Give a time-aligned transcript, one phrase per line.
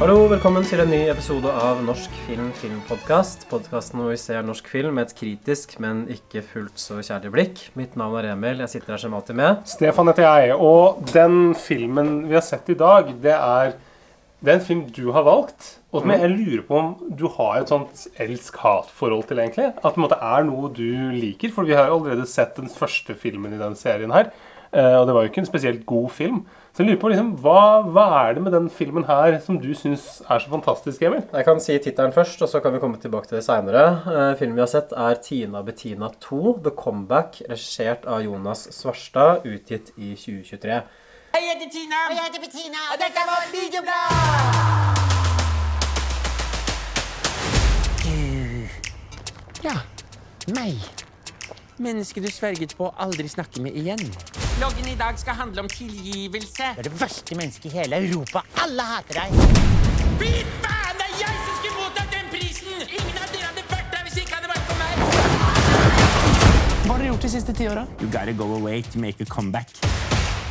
[0.00, 3.42] Hallo, velkommen til en ny episode av Norsk film filmpodkast.
[3.50, 7.60] Podkasten hvor vi ser norsk film med et kritisk, men ikke fullt så kjærlig blikk.
[7.76, 8.62] Mitt navn er Emil.
[8.64, 9.60] Jeg sitter her som alltid med.
[9.68, 13.74] Stefan heter jeg, og den filmen vi har sett i dag, det er,
[14.40, 15.74] det er en film du har valgt.
[15.92, 19.68] Og som jeg lurer på om du har et sånt elsk-hat-forhold til, egentlig.
[19.84, 21.52] At det er noe du liker.
[21.52, 24.32] For vi har allerede sett den første filmen i den serien her.
[24.72, 26.40] eh, Og det var jo ikke en spesielt god film.
[26.70, 29.72] Så jeg lurer på liksom, hva, hva er det med den filmen her som du
[29.74, 31.24] syns er så fantastisk, Emil?
[31.34, 33.82] Jeg kan si tittelen først, og så kan vi komme tilbake til det seinere.
[34.38, 39.90] Filmen vi har sett, er Tina Bettina 2, The Comeback, regissert av Jonas Svarstad, utgitt
[39.98, 40.78] i 2023.
[41.34, 41.98] Jeg heter Tina.
[42.06, 42.80] Og jeg heter Bettina.
[42.94, 44.10] Og dette er vårt videoblad.
[49.66, 49.76] Ja,
[50.54, 50.78] meg.
[51.82, 54.06] Mennesket du sverget på å aldri snakke med igjen.
[54.58, 56.62] Loggen i dag skal handle om tilgivelse.
[56.74, 58.42] Du er det verste mennesket i hele Europa.
[58.62, 59.36] Alle hater deg.
[60.20, 60.30] Fy
[60.64, 62.82] faen, det er jeg som skulle mottatt den prisen!
[62.88, 64.92] Ingen av dere hadde vært der hvis ikke hadde vært for meg.
[66.84, 67.86] Hva har dere gjort de siste ti åra?
[68.02, 69.72] You gotta go away to make a comeback.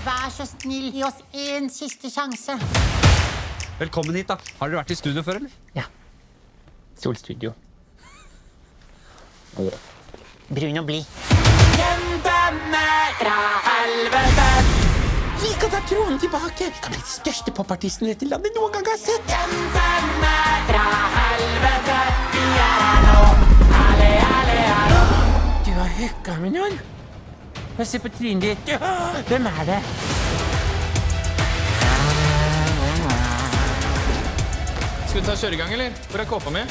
[0.06, 2.56] Vær så snill, gi oss én siste sjanse.
[3.80, 4.40] Velkommen hit, da.
[4.60, 5.58] Har dere vært i studio før, eller?
[5.76, 5.86] Ja.
[7.00, 7.54] Solstudio.
[10.50, 11.29] Brun og blid.
[15.42, 16.66] Vi kan ta tronen tilbake!
[16.66, 19.26] Vi kan bli den største popartisten dette landet noen gang har sett.
[19.32, 20.36] Legendene
[20.70, 20.86] fra
[21.16, 21.98] helvete.
[22.36, 23.20] Vi er her nå.
[23.80, 25.02] Alle, alle, alle.
[25.68, 26.80] Du har hooka med noen?
[27.78, 28.74] Få se på trynet ditt.
[29.32, 29.82] Hvem er det?
[35.10, 35.96] Skal vi ta kjøregang, eller?
[36.12, 36.68] Hvor er kåpa mi?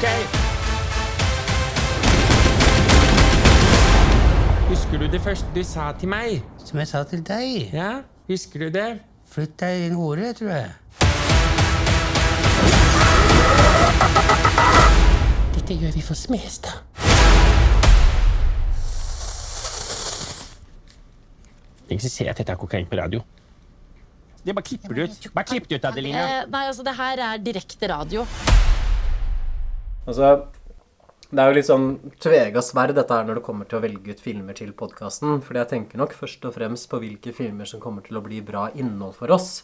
[0.00, 0.06] Ok.
[4.68, 6.38] Husker du det første du sa til meg?
[6.64, 7.66] Som jeg sa til deg.
[7.76, 7.90] Ja,
[8.30, 8.86] husker du det?
[9.28, 10.70] Flytt deg, din hore, tror jeg.
[15.58, 16.80] Dette gjør vi for Smestad.
[21.90, 23.20] Tenk ser jeg at dette er kokain på radio.
[24.40, 25.28] Det bare klipper du ut.
[25.36, 26.24] Bare klipp det ut, Adelina.
[26.24, 28.24] Eh, nei, altså det her er direkte radio.
[30.10, 30.30] Altså,
[31.30, 34.16] det er jo litt sånn tvega sverd dette her når det kommer til å velge
[34.16, 35.38] ut filmer til podkasten.
[35.46, 38.40] Fordi jeg tenker nok først og fremst på hvilke filmer som kommer til å bli
[38.42, 39.60] bra innhold for oss.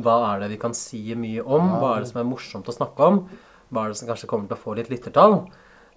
[0.00, 1.74] Hva er det vi kan si mye om?
[1.82, 3.20] Hva er det som er morsomt å snakke om?
[3.68, 5.36] Hva er det som kanskje kommer til å få litt lyttertall?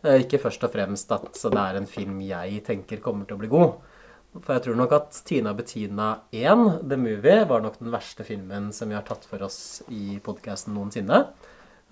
[0.03, 3.43] Eh, Ikke først og fremst at det er en film jeg tenker kommer til å
[3.45, 3.79] bli god.
[4.33, 8.71] For jeg tror nok at Tina Bettina 1, The Movie, var nok den verste filmen
[8.75, 11.23] som vi har tatt for oss i podkasten noensinne.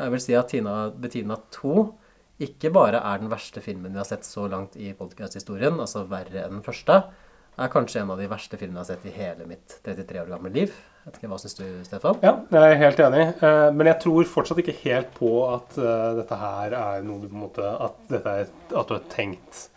[0.01, 1.75] Jeg vil si at Tina Bettina 2
[2.47, 6.45] ikke bare er den verste filmen vi har sett så langt i podcast-historien, altså verre
[6.45, 7.01] enn den første,
[7.61, 10.29] er kanskje en av de verste filmene jeg har sett i hele mitt 33 år
[10.31, 10.71] gamle liv.
[11.05, 12.19] Vet ikke, Hva syns du, Stefan?
[12.23, 13.25] Ja, jeg er helt enig.
[13.43, 17.27] Eh, Men jeg tror fortsatt ikke helt på at eh, dette her er noe du
[17.27, 19.67] på en måte At, dette er, at du har tenkt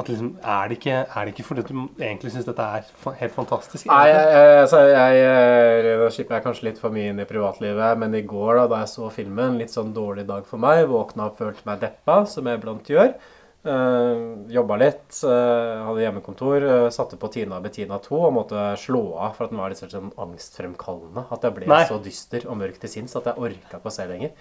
[0.00, 2.86] at liksom, er, det ikke, er det ikke fordi du egentlig syns dette er
[3.18, 3.84] helt fantastisk?
[3.90, 7.28] Nei, jeg, jeg, altså, jeg, jeg, nå skipper jeg kanskje litt for mye inn i
[7.28, 10.86] privatlivet, men i går da, da jeg så filmen, litt sånn dårlig dag for meg,
[10.88, 13.12] våkna opp, følte meg deppa, som jeg iblant gjør.
[13.62, 19.02] Uh, jobba litt, uh, hadde hjemmekontor, Uh, satte på Tina Bettina 2 og måtte slå
[19.22, 21.22] av for at den var litt sånn angstfremkallende.
[21.30, 21.84] At jeg ble Nei.
[21.86, 24.32] så dyster og mørk til sinns at jeg orka ikke å se lenger.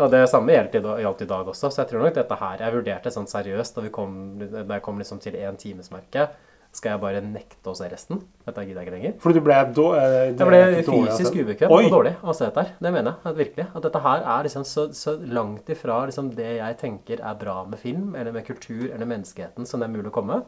[0.00, 2.58] Og det samme gjaldt i, dag- i dag også, så jeg tror nok dette her
[2.64, 6.26] Jeg vurderte sånn seriøst da, vi kom, da jeg kom liksom til én timesmerke.
[6.74, 8.18] Skal jeg bare nekte å se resten?
[8.42, 9.12] Dette gidder jeg ikke lenger.
[9.22, 11.44] Fordi du ble, eh, Jeg ble fysisk det?
[11.44, 12.72] ubekvem og dårlig av å se dette her.
[12.82, 13.66] Det mener jeg at virkelig.
[13.78, 17.60] At dette her er liksom så, så langt ifra liksom det jeg tenker er bra
[17.64, 20.40] med film, eller med kultur, eller menneskeheten, som det er mulig å komme.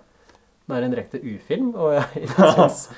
[0.66, 2.88] Det er en direkte ufilm, og jeg syns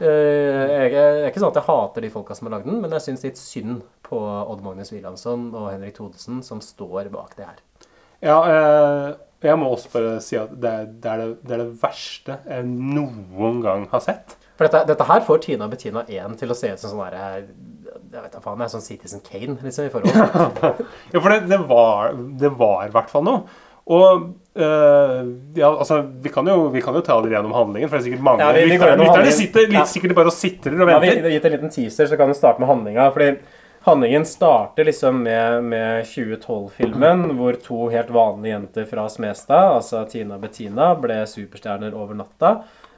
[0.00, 2.66] Uh, jeg, jeg, det er ikke sånn at jeg hater de folka som har lagd
[2.66, 7.12] den, men jeg syns litt synd på Odd Magnus Wilhelmsson og Henrik Thodesen, som står
[7.12, 7.60] bak det her.
[8.24, 8.38] Ja,
[9.44, 11.82] eh, jeg må også bare si at det er det, er det, det, er det
[11.82, 14.36] verste jeg noen gang har sett.
[14.56, 17.44] For dette, dette her får Tina Bettina 1 til å se ut som sånn derre
[18.14, 20.14] Jeg vet da faen, jeg er sånn Citizen Kane, liksom, i forhold.
[21.14, 23.42] Ja, for det, det var det var i hvert fall noe.
[23.84, 25.18] Og øh,
[25.58, 28.06] ja, altså, vi kan, jo, vi kan jo ta dere gjennom handlingen, for det er
[28.12, 29.82] sikkert mange Ja, vi- vi lytterne sitter litt Ja.
[29.90, 31.10] sikkert bare og sitrer og venter.
[31.10, 33.10] Ja, vi har gitt en liten teaser, så kan vi starte med handlinga.
[33.12, 33.28] Fordi
[33.84, 40.38] handlingen starter liksom med, med 2012-filmen, hvor to helt vanlige jenter fra Smestad, altså Tina
[40.38, 42.54] og Bettina, ble superstjerner over natta.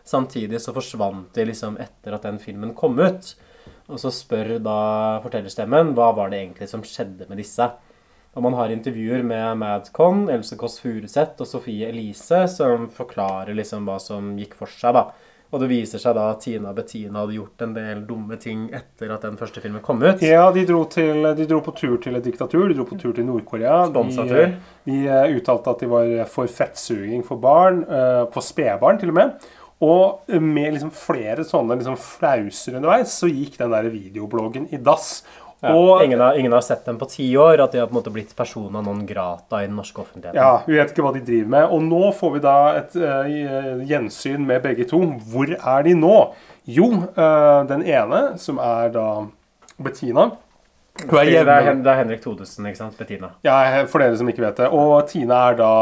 [0.06, 3.32] Samtidig så forsvant de liksom etter at den filmen kom ut.
[3.90, 4.78] Og så spør da
[5.24, 7.66] fortellerstemmen hva var det egentlig som skjedde med disse.
[8.36, 13.88] Og man har intervjuer med Madcon, Else Kåss Furuseth og Sofie Elise som forklarer liksom
[13.88, 15.08] hva som gikk for seg, da.
[15.56, 19.14] Og det viser seg da at Tina Bettina hadde gjort en del dumme ting etter
[19.14, 20.20] at den første filmen kom ut.
[20.20, 22.66] Ja, de dro, til, de dro på tur til et diktatur.
[22.68, 23.86] De dro på tur til Nord-Korea.
[23.94, 24.42] De,
[24.84, 29.16] de eh, uttalte at de var for fettsuging for barn, eh, for spedbarn til og
[29.16, 29.48] med.
[29.86, 35.22] Og med liksom flere sånne liksom flauser underveis, så gikk den der videobloggen i dass.
[35.66, 37.96] Ja, Og ingen, har, ingen har sett dem på ti år, at de har på
[37.96, 40.38] en måte blitt persona non grata i den norske offentligheten.
[40.38, 41.68] Ja, vi vet ikke hva de driver med.
[41.74, 45.02] Og nå får vi da et uh, gjensyn med begge to.
[45.32, 46.16] Hvor er de nå?
[46.78, 49.08] Jo, uh, den ene, som er da
[49.82, 50.30] Bettina
[50.96, 52.96] Hun er Det er, det er Henrik Thodesen, ikke sant?
[52.98, 53.28] Bettina.
[53.44, 54.70] Ja, for dere som ikke vet det.
[54.72, 55.72] Og Tina er da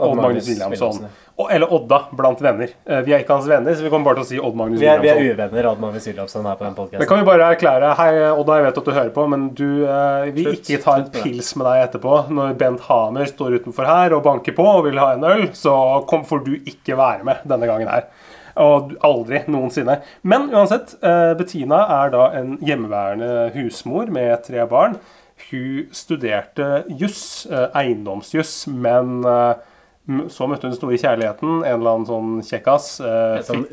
[0.00, 0.88] Odd Magnus Williamson.
[0.88, 2.68] Williamson, Og, eller Odda, blant venner.
[2.86, 4.80] Eh, Vi er ikke hans venner, så vi kommer bare til å si Odd Magnus
[4.80, 5.38] Vi er, vi er Williamson.
[5.50, 7.92] uvenner, Odd Magnus Williamson, her på den Det kan vi bare erklære.
[7.96, 11.08] Hei, Odda, jeg vet at du hører på, men du eh, vil ikke ta en
[11.08, 11.22] det.
[11.22, 12.18] pils med deg etterpå.
[12.32, 15.76] Når Bent Hamer står utenfor her og banker på og vil ha en øl, så
[16.08, 18.08] kom, får du ikke være med denne gangen her.
[18.56, 20.00] Og aldri noensinne.
[20.22, 24.98] Men uansett, eh, Bettina er da en hjemmeværende husmor med tre barn.
[25.50, 29.54] Hun studerte juss, eh, eiendomsjuss, men eh,
[30.28, 31.64] så møtte hun den store kjærligheten.
[31.64, 33.00] En eller annen sånn kjekkas.
[33.00, 33.66] eh, sånn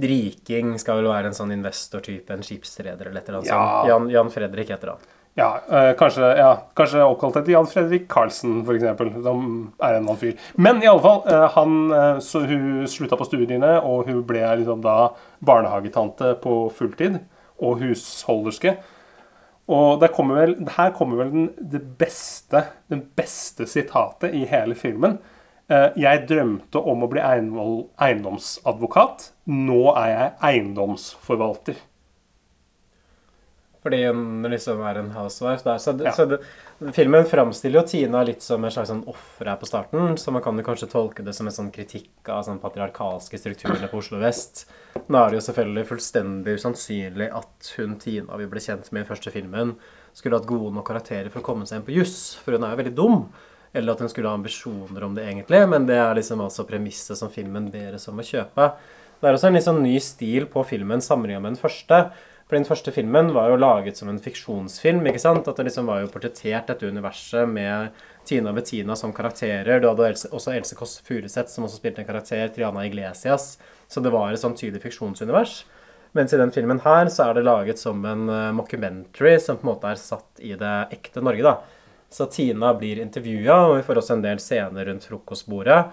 [0.00, 3.60] riking skal vel være en sånn investortype, en skipsreder eller et eller annet Ja.
[3.82, 3.88] sånt.
[3.88, 4.98] Jan, Jan Fredrik heter han.
[5.40, 8.84] Ja, øh, kanskje, ja, kanskje oppkalt etter Jan Fredrik Karlsen, f.eks.,
[9.24, 9.44] som
[9.80, 10.34] er en annen fyr.
[10.60, 14.42] Men i alle fall, eh, han, eh, så hun slutta på studiene, og hun ble
[14.60, 14.96] liksom da
[15.46, 17.20] barnehagetante på fulltid,
[17.60, 18.74] og husholderske.
[19.70, 25.20] Og kommer vel, her kommer vel den, det beste, den beste sitatet i hele filmen.
[25.70, 29.28] Jeg drømte om å bli eiendomsadvokat.
[29.46, 31.78] Nå er jeg eiendomsforvalter.
[33.82, 35.78] Fordi hun liksom er en housewife der.
[35.80, 36.12] Så, Ja.
[36.12, 36.40] så det,
[36.92, 40.18] filmen framstiller jo Tina litt som en slags sånn offer her på starten.
[40.20, 43.88] Så man kan jo kanskje tolke det som en sånn kritikk av sånn patriarkalske strukturene
[43.88, 44.66] på Oslo vest.
[45.08, 49.08] Nå er det jo selvfølgelig fullstendig usannsynlig at hun Tina vi ble kjent med i
[49.08, 49.76] første filmen,
[50.12, 52.34] skulle hatt gode nok karakterer for å komme seg inn på juss.
[52.44, 53.28] For hun er jo veldig dum.
[53.72, 55.68] Eller at hun skulle ha ambisjoner om det, egentlig.
[55.70, 58.72] Men det er liksom altså premisset som filmen ber oss om å kjøpe.
[59.20, 62.10] Det er også en litt sånn ny stil på filmen sammenlignet med den første.
[62.50, 65.04] For den første filmen var jo laget som en fiksjonsfilm.
[65.06, 65.46] ikke sant?
[65.46, 67.94] At det liksom var jo portrettert dette universet med
[68.26, 69.78] Tina Bettina som karakterer.
[69.78, 73.52] Du hadde også Else Kåss Furuseth, som også spilte en karakter, Triana Iglesias.
[73.86, 75.60] Så det var et sånn tydelig fiksjonsunivers.
[76.18, 79.68] Mens i den filmen her så er det laget som en eh, mockumentary som på
[79.68, 81.54] en måte er satt i det ekte Norge, da.
[82.10, 85.84] Så Tina blir intervjua, og vi får også en del scener rundt frokostbordet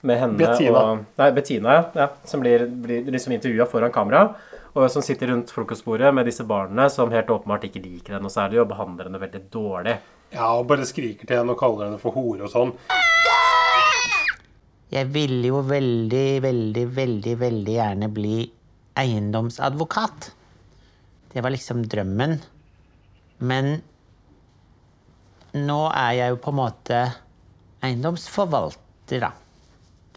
[0.00, 0.80] med henne Bettina.
[0.80, 1.88] og Nei, Bettina, ja.
[1.92, 4.30] ja som blir, blir liksom intervjua foran kamera.
[4.76, 8.34] Og som sitter rundt frokostbordet med disse barna som helt åpenbart ikke liker henne noe
[8.34, 9.94] særlig, og behandler henne veldig dårlig.
[10.34, 12.74] Ja, og bare skriker til henne og kaller henne for hore og sånn.
[14.92, 18.36] Jeg ville jo veldig, veldig, veldig, veldig gjerne bli
[19.00, 20.28] eiendomsadvokat.
[21.32, 22.36] Det var liksom drømmen.
[23.48, 23.72] Men
[25.56, 27.00] nå er jeg jo på en måte
[27.84, 29.32] eiendomsforvalter, da.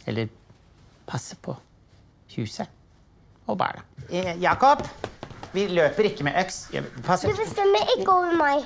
[0.03, 0.27] Eller
[1.07, 1.55] passer på
[2.35, 2.67] huset
[3.47, 3.87] og barna.
[4.11, 4.81] Eh, Jakob,
[5.53, 6.57] vi løper ikke med øks.
[7.05, 7.21] Pass.
[7.21, 8.65] Du bestemmer ikke over meg.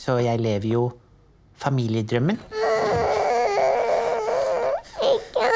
[0.00, 0.86] Så jeg lever jo
[1.60, 2.38] familiedrømmen.
[5.12, 5.50] Ikke.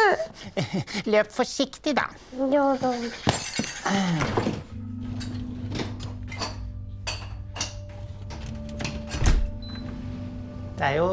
[1.12, 2.06] Løp forsiktig, da.
[2.52, 2.92] Ja da.
[10.76, 11.10] Det er jo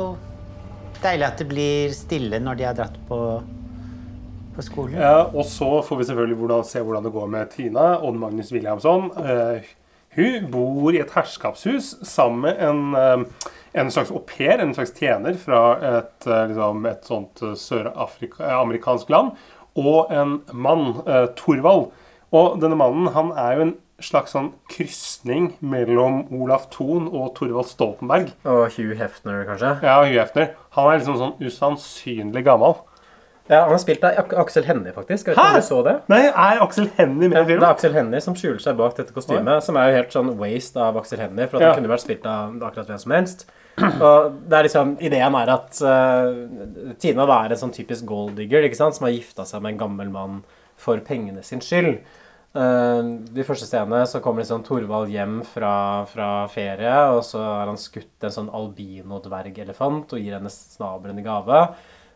[1.04, 3.20] deilig at det blir stille når de har dratt på,
[4.56, 5.00] på skolen.
[5.00, 7.88] Ja, og så får vi selvfølgelig hvordan, se hvordan det går med Tina.
[8.04, 9.10] Odd Magnus Williamson.
[9.24, 9.72] Eh,
[10.18, 13.50] hun bor i et herskapshus sammen med en, eh,
[13.82, 15.64] en slags au pair, en slags tjener fra
[15.98, 19.32] et, eh, liksom, et sånt eh, søramerikansk land,
[19.76, 21.90] og en mann, eh, Thorvald.
[22.32, 27.70] Og denne mannen han er jo en slags sånn krysning mellom Olaf Thon og Thorvald
[27.70, 28.34] Stoltenberg.
[28.46, 29.82] Og Hugh Hefner, kanskje.
[29.82, 30.50] Ja, Hugh Hefner.
[30.72, 32.76] Han er liksom sånn usannsynlig gammel.
[33.50, 35.28] Ja, Han har spilt av Aksel Hennie, faktisk.
[35.28, 35.60] Jeg vet ikke om Hæ?
[35.60, 35.94] du så det?
[36.10, 37.64] Nei, er Aksel Hennie med i Det filmen?
[37.68, 40.80] er Aksel Hennie som skjuler seg bak dette kostymet, som er jo helt sånn waste
[40.80, 41.74] av Aksel Hennie, for at Ja.
[41.74, 43.46] han kunne vært spilt av akkurat hvem som helst.
[44.00, 48.64] Og det er liksom, Ideen er at uh, Tina da er en sånn typisk golddigger
[48.64, 50.44] ikke sant, som har gifta seg med en gammel mann
[50.78, 52.00] for pengene sin skyld.
[52.56, 53.02] Uh,
[53.34, 57.78] de første scenene så kommer liksom Torvald hjem fra, fra ferie, og så har han
[57.82, 61.64] skutt en sånn albino-dvergelefant og gir henne snabelen i gave.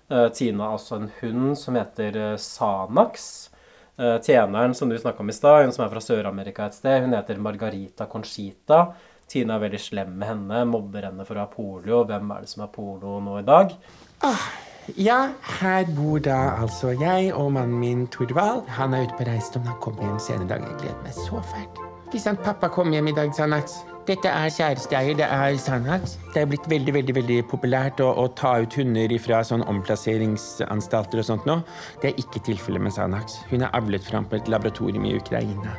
[0.09, 3.49] Eh, Tina har også en hund som heter eh, Sanax.
[3.97, 7.01] Eh, tjeneren som du snakka om i stad, hun som er fra Sør-Amerika et sted,
[7.03, 8.85] hun heter Margarita Conchita.
[9.27, 12.05] Tina er veldig slem med henne, mobber henne for å ha polio.
[12.07, 13.75] Hvem er det som har polio nå i dag?
[14.23, 14.47] Ah,
[14.95, 18.69] Ja, her bor da altså jeg og mannen min Tordvald.
[18.77, 20.63] Han er ute på reise, om han kommer hjem senere i dag.
[20.63, 21.81] Jeg gleder meg så fælt.
[22.13, 23.81] Hvis han pappa kommer hjem i dag, Sanax.
[24.07, 26.13] Dette er kjæresteeier, det er Sanax.
[26.31, 31.19] Det er blitt veldig veldig, veldig populært å, å ta ut hunder fra sånn omplasseringsanstalter
[31.19, 31.57] og sånt nå.
[31.99, 33.35] Det er ikke tilfellet med Sanax.
[33.49, 35.75] Hun er avlet fram på et laboratorium i Ukraina.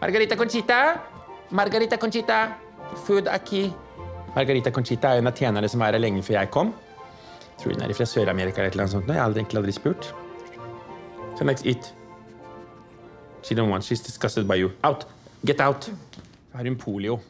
[0.00, 0.80] Margarita Conchita!
[1.52, 2.40] Margarita Conchita!
[3.04, 3.66] Food aki.
[4.32, 6.72] Margarita Conchita er en av tjenerne som var her lenge før jeg kom.
[7.60, 9.04] Tror hun er fra Sør-Amerika eller noe sånt.
[9.04, 9.12] nå.
[9.12, 10.14] Jeg har egentlig aldri spurt.
[11.36, 11.92] Sanax, eat.
[13.44, 13.84] She don't want.
[13.84, 14.72] She's disgusted by you.
[14.88, 15.04] Out!
[15.44, 15.92] Get out!
[16.48, 17.20] Så har hun polio.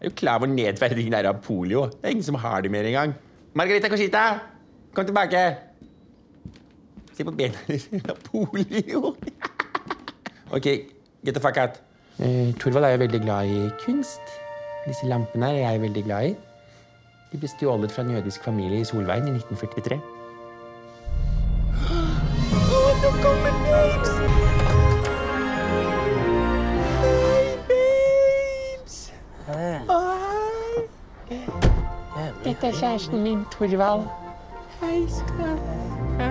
[0.00, 1.82] Er jo klar over hvor nedverdigende er av polio?
[1.92, 3.12] Det er ingen som har det mer engang.
[3.54, 4.38] Margarita Conchita!
[4.94, 5.42] Kom tilbake!
[7.12, 8.14] Se på bena dine.
[8.24, 9.14] Polio.
[10.56, 10.66] OK,
[11.24, 11.76] get the fuck out.
[12.18, 14.32] Eh, Torvald er jo veldig glad i kunst.
[14.86, 16.34] Disse lampene er jeg veldig glad i.
[17.32, 20.00] De ble stjålet fra en jødisk familie i Solveien i 1943.
[22.70, 23.49] Å, nå kommer
[32.50, 34.08] Dette er kjæresten min, Torvald.
[34.80, 35.58] Hei, skal
[36.18, 36.30] Hei.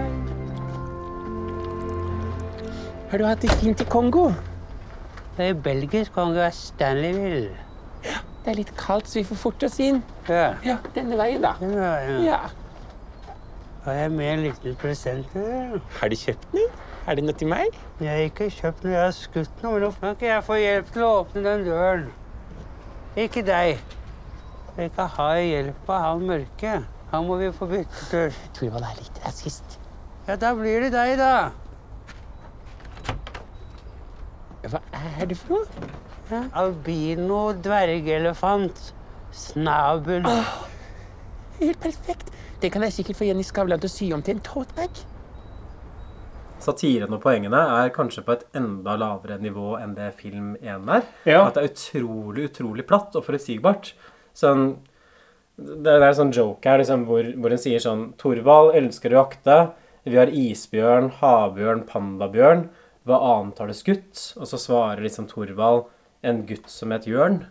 [3.11, 4.25] Har du hatt det fint i Kongo?
[5.37, 6.49] Det er belgisk kongo.
[6.51, 7.53] Stanleyville.
[8.03, 10.01] Det er litt kaldt, så vi får forte oss inn.
[10.27, 10.49] Ja.
[10.65, 11.53] Ja, denne veien, da.
[11.61, 12.17] Ja, ja.
[12.25, 12.39] Ja.
[13.85, 15.77] Har jeg med en liten present til deg?
[16.01, 16.73] Har du kjøpt noe?
[17.07, 17.79] Er det noe til meg?
[18.01, 19.79] Jeg har ikke kjøpt noe, jeg har skutt noe.
[19.85, 22.05] Nå kan ikke jeg få hjelp til å åpne den døren.
[23.15, 23.79] Ikke deg.
[24.79, 26.73] Jeg kan ha hjelp av han mørke.
[27.11, 28.35] Han må vi få byttet dør.
[28.55, 29.73] Torvald er litt rasist.
[30.23, 31.49] Ja, da blir det deg, da.
[34.69, 35.89] Hva er det for noe?
[36.29, 36.43] Ja.
[36.61, 38.93] Albino dvergelefant.
[39.35, 40.23] Snabel.
[41.59, 42.31] Helt perfekt.
[42.61, 44.85] Det kan jeg sikkert få Jenny Skavlan til å sy om til en tote.
[46.63, 51.03] Satiren og poengene er kanskje på et enda lavere nivå enn det film 1 er.
[51.27, 51.43] Ja.
[51.49, 53.93] At det er utrolig, utrolig platt og forutsigbart.
[54.39, 54.65] Sånn,
[55.59, 59.21] det er en sånn joke her liksom, hvor, hvor hun sier sånn Torvald elsker å
[59.23, 59.59] jakte.
[60.07, 62.67] Vi har isbjørn, havbjørn, pandabjørn.
[63.07, 64.25] Hva annet har det skutt?
[64.39, 65.87] Og så svarer liksom Torvald
[66.25, 67.43] en gutt som het Jørn.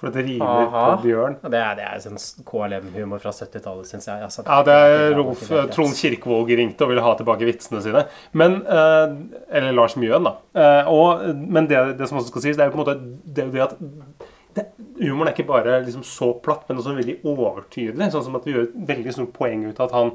[0.00, 0.82] For det rimer Aha.
[0.96, 1.34] på bjørn.
[1.52, 2.16] Det er, det er sånn
[2.48, 4.22] KLM-humor fra 70-tallet, syns jeg.
[4.24, 5.42] Altså, Ja, det er Rolf
[5.74, 8.06] Trond Kirkevåg ringte og ville ha tilbake vitsene sine.
[8.32, 9.12] Men, eh,
[9.60, 10.32] eller Lars Mjøen, da.
[10.56, 12.96] Eh, og, men det, det som også skal sies, det er jo på en måte
[13.28, 13.76] det, det at
[15.00, 18.10] Humoren er ikke bare liksom så platt, men også veldig overtydelig.
[18.12, 20.10] Sånn som at vi gjør et veldig stort poeng ut av at han,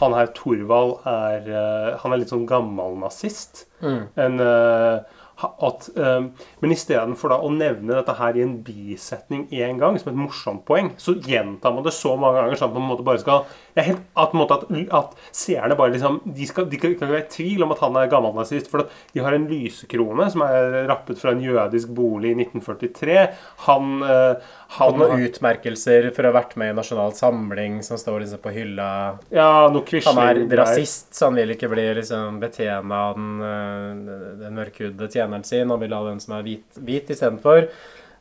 [0.00, 3.66] han her Thorvald er eh, Han er litt sånn gammel nazist.
[3.84, 4.00] Mm.
[4.26, 5.04] En, ha-
[5.36, 6.28] at, eh,
[6.62, 10.92] men istedenfor å nevne dette her i en bisetning én gang, som et morsomt poeng,
[10.96, 13.44] så gjentar man det så mange ganger sånn at man på en måte bare skal
[13.76, 14.62] det er helt, at, at,
[14.96, 18.08] at seerne bare liksom De, skal, kan ikke være i tvil om at han er
[18.08, 18.70] gammelnazist.
[18.72, 23.18] For de har en lysekrone som er rappet fra en jødisk bolig i 1943.
[23.66, 28.24] Han, Fått han noen utmerkelser for å ha vært med i Nasjonal Samling, som står
[28.24, 28.88] liksom på hylla.
[29.34, 34.40] Ja, noe Han er rasist, så han vil ikke bli liksom betjena av den, øh,
[34.42, 35.70] den mørkhudede tjeneren sin.
[35.70, 37.70] Han vil ha den som er hvit, hvit istedenfor.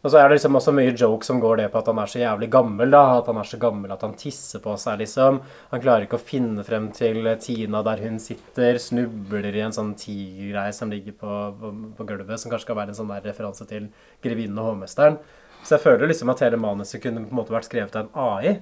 [0.05, 2.09] Og så er det liksom også mye joke som går det på at han er
[2.11, 2.91] så jævlig gammel.
[2.93, 5.39] da, At han er så gammel at han tisser på seg, liksom.
[5.71, 8.77] Han klarer ikke å finne frem til Tina der hun sitter.
[8.77, 12.93] Snubler i en sånn tigergreie som ligger på, på, på gulvet, som kanskje skal være
[12.93, 13.89] en sånn der referanse til
[14.21, 15.17] Grevinnen og hovmesteren.
[15.65, 18.19] Så jeg føler liksom at hele manuset kunne på en måte vært skrevet av en
[18.21, 18.57] AI.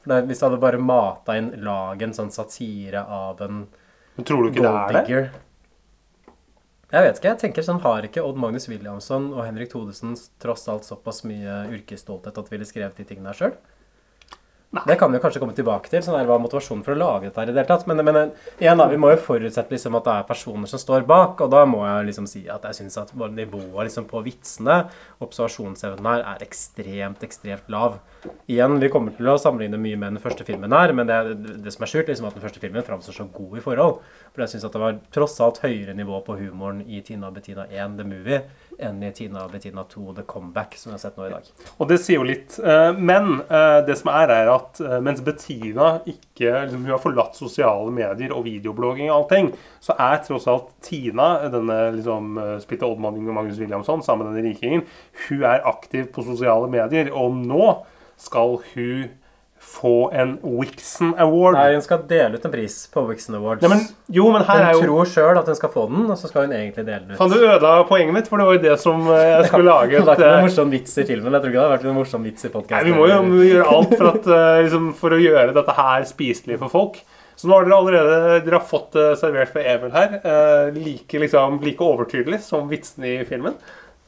[0.00, 3.66] For Hvis jeg hadde bare mata inn lag en sånn satire av en
[4.16, 5.42] Men tror du ikke det er det?
[6.86, 7.28] Jeg vet ikke.
[7.28, 11.66] jeg tenker sånn, Har ikke Odd Magnus Williamson og Henrik Thodesen tross alt såpass mye
[11.74, 13.56] yrkesstolthet at de ville skrevet de tingene der sjøl?
[14.70, 16.02] Det kan vi kanskje komme tilbake til.
[16.02, 17.86] sånn der Hva er motivasjonen for å lage dette her i det hele tatt?
[17.88, 21.06] Men, men igjen da, vi må jo forutsette liksom at det er personer som står
[21.08, 24.82] bak, og da må jeg liksom si at jeg syns at nivået liksom på vitsene,
[25.24, 28.00] observasjonsevnen her, er ekstremt, ekstremt lav.
[28.46, 31.16] Igjen, vi kommer til å sammenligne mye med den første filmen her, men det,
[31.64, 34.00] det som er skjult, liksom at den første filmen framstår så god i forhold.
[34.32, 37.64] For jeg syns det var tross alt høyere nivå på humoren i Tina og Bettina
[37.66, 38.38] 1, The Movie,
[38.86, 41.48] enn i Tina og Bettina 2, The Comeback, som vi har sett nå i dag.
[41.78, 42.58] Og det sier jo litt.
[42.60, 47.02] eh, Men eh, det som er, er at eh, mens Bettina ikke liksom, Hun har
[47.02, 49.50] forlatt sosiale medier og videoblogging og allting,
[49.82, 54.52] så er tross alt Tina, denne liksom Splitte Oddmanning og Magnus Williamson, sammen med denne
[54.52, 54.86] rikingen,
[55.26, 57.10] hun er aktiv på sosiale medier.
[57.16, 57.70] Og nå
[58.20, 59.06] skal hun
[59.66, 61.56] få en Wixon Award.
[61.56, 63.64] Nei, hun skal dele ut en pris på Wixon Awards.
[63.64, 63.82] Nei, men,
[64.12, 66.30] jo, men her hun er jo tror sjøl at hun skal få den, og så
[66.30, 67.18] skal hun egentlig dele den ut.
[67.18, 69.92] Faen, du ødela poenget mitt, for det var jo det som eh, jeg skulle lage.
[69.96, 71.36] det er vært ikke eh, noen morsom vits i filmen.
[71.36, 72.90] Jeg tror ikke det har vært noen morsom vits i podkasten.
[72.90, 76.60] vi må jo gjøre alt for, at, eh, liksom, for å gjøre dette her spiselig
[76.62, 77.00] for folk.
[77.36, 80.14] Så nå har dere allerede dere har fått det servert for Emil her.
[80.72, 83.58] like, liksom, like overtydelig som vitsene i filmen.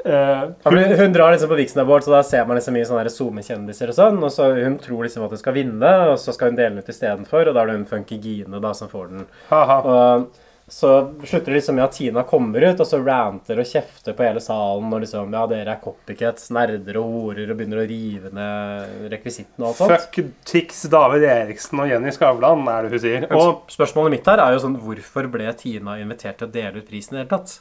[0.08, 3.12] Eh, hun, hun drar liksom på Vixen Award, så da ser man liksom mye sånne
[3.12, 4.20] SoMe-kjendiser og sånn.
[4.24, 6.84] Og så Hun tror liksom at hun skal vinne, og så skal hun dele den
[6.84, 7.48] ut istedenfor.
[7.48, 9.26] Og da er det hun Funky Gine da som får den.
[9.50, 9.80] Haha.
[9.84, 14.16] Og så slutter det liksom med at Tina kommer ut, og så ranter og kjefter
[14.16, 14.90] på hele salen.
[14.92, 19.64] Og liksom Ja, dere er copycats, nerder og horer, og begynner å rive ned rekvisitten
[19.64, 19.94] og alt sånt.
[19.94, 23.28] Fuck Tix, David Eriksen og Jenny Skavlan, er det hun sier.
[23.32, 26.88] Og spørsmålet mitt her er jo sånn Hvorfor ble Tina invitert til å dele ut
[26.88, 27.58] prisen i det hele tatt?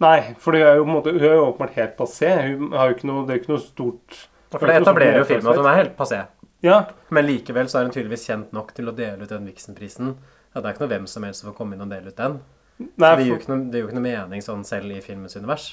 [0.00, 2.30] Nei, for hun er jo måte Hun er jo åpenbart helt passé.
[2.46, 4.20] Hun har jo ikke noe, det er jo ikke noe stort
[4.54, 6.22] For det etablerer jo filmen at hun er helt passé.
[6.64, 6.78] Ja.
[7.12, 10.14] Men likevel så er hun tydeligvis kjent nok til å dele ut den Vixen-prisen.
[10.54, 12.18] Ja, det er ikke noe hvem som helst som får komme inn og dele ut
[12.18, 12.40] den.
[12.80, 15.00] Nei, det gir jo ikke noe, det gir jo ikke noe mening sånn selv i
[15.04, 15.70] filmens univers.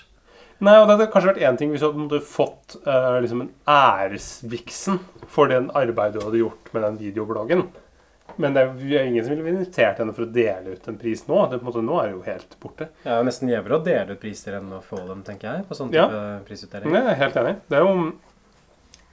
[0.58, 3.52] Nei, og det hadde kanskje vært én ting hvis du hadde fått uh, liksom en
[3.70, 7.68] æresviksen for den arbeidet du hadde gjort med den videobloggen.
[8.38, 11.24] Men det er jo ingen som ville invitert henne for å dele ut en pris
[11.28, 11.42] nå.
[11.52, 12.90] Det, måte, nå er det jo helt borte.
[13.04, 15.68] Det er nesten gjevere å dele ut priser enn å få dem, tenker jeg.
[15.70, 16.08] på sånn Ja.
[16.08, 16.94] type prisutdeling.
[16.94, 17.56] Jeg er helt enig.
[17.70, 18.14] Det er jo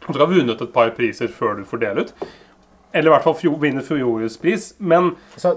[0.05, 2.13] Du skal ha vunnet et par priser før du får dele ut.
[2.95, 4.75] Eller i hvert fall fjor, vinne fjorårets pris.
[4.79, 5.51] Men Så,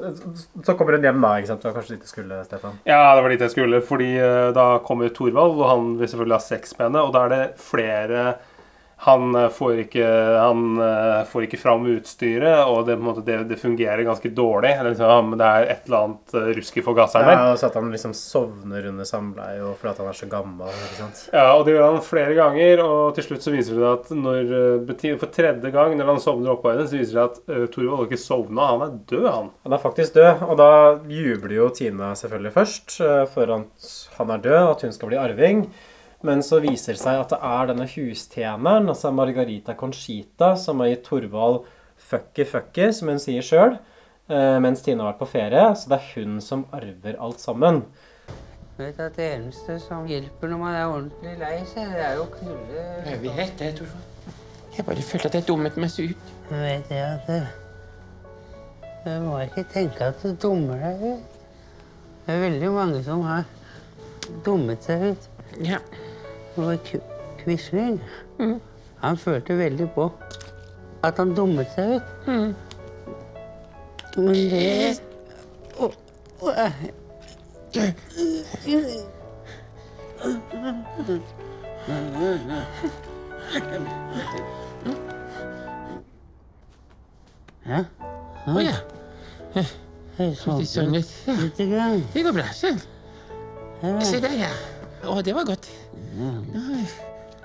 [0.64, 1.62] så kommer hun hjem da, ikke sant?
[1.62, 2.80] Det var kanskje dit du skulle, Stefan.
[2.88, 3.82] Ja, det var dit jeg skulle.
[3.86, 7.04] Fordi uh, da kommer Thorvald, og han vil selvfølgelig ha sex med henne.
[7.06, 8.24] Og da er det flere
[9.00, 10.06] Han eh, får ikke,
[10.42, 14.72] han eh, får ikke fram utstyret, og det, måte, det, det fungerer ganske dårlig.
[14.88, 17.38] Liksom, det er et eller annet eh, rusk i forgasseren der.
[17.38, 20.72] Ja, og så at han liksom sovner under samleie og fordi han er så gammel.
[21.30, 24.56] Ja, og det gjør han flere ganger, og til slutt så viser det at når
[25.22, 28.22] for tredje gang når han sovner oppå henne, så viser det at uh, Torvald ikke
[28.22, 28.72] sovna.
[28.72, 29.52] Han er død, han.
[29.67, 30.72] Han er faktisk død, og da
[31.12, 32.98] jubler jo Tina selvfølgelig først
[33.36, 35.67] for at han er død, at hun skal bli arving.
[36.25, 40.89] Men så viser det seg at det er denne hustjeneren, altså Margarita Conchita, som har
[40.89, 43.77] gitt Thorvald fucky fucky, som hun sier sjøl,
[44.63, 45.65] mens Tina har vært på ferie.
[45.77, 47.84] Så det er hun som arver alt sammen.
[48.77, 52.25] Vet at Det eneste som hjelper når man er ordentlig lei seg, det er jo
[52.27, 54.36] å knulle Jeg vet det, Torvald.
[54.77, 56.27] Jeg bare følte at jeg dummet meg så ut.
[56.51, 57.39] Jeg vet jeg at det,
[59.06, 61.39] Du må ikke tenke at du dummer deg ut.
[62.27, 63.47] Det er veldig mange som har
[64.45, 65.27] dummet seg ut.
[65.65, 65.80] Ja.
[67.43, 68.02] Quisling,
[69.04, 70.12] han følte veldig på
[71.06, 72.04] at han dummet seg ut.
[74.17, 74.98] Men det
[87.67, 87.84] Ja?
[88.48, 88.76] Å ja.
[89.56, 89.65] Jeg
[90.17, 91.12] Litt sånn litt.
[91.28, 91.36] Ja.
[92.13, 92.46] Det går bra.
[92.56, 94.50] Se der, ja.
[95.06, 95.67] Å, det var godt.
[96.56, 96.86] Oi.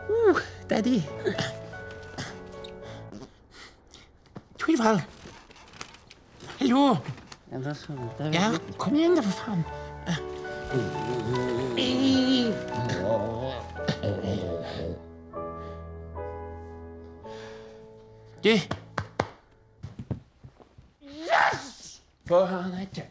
[0.09, 1.03] Uh, daddy.
[7.75, 9.65] Sovnet jeg Ja, kom igjen da, for.
[21.03, 22.01] Yes!
[22.27, 23.03] For han er død.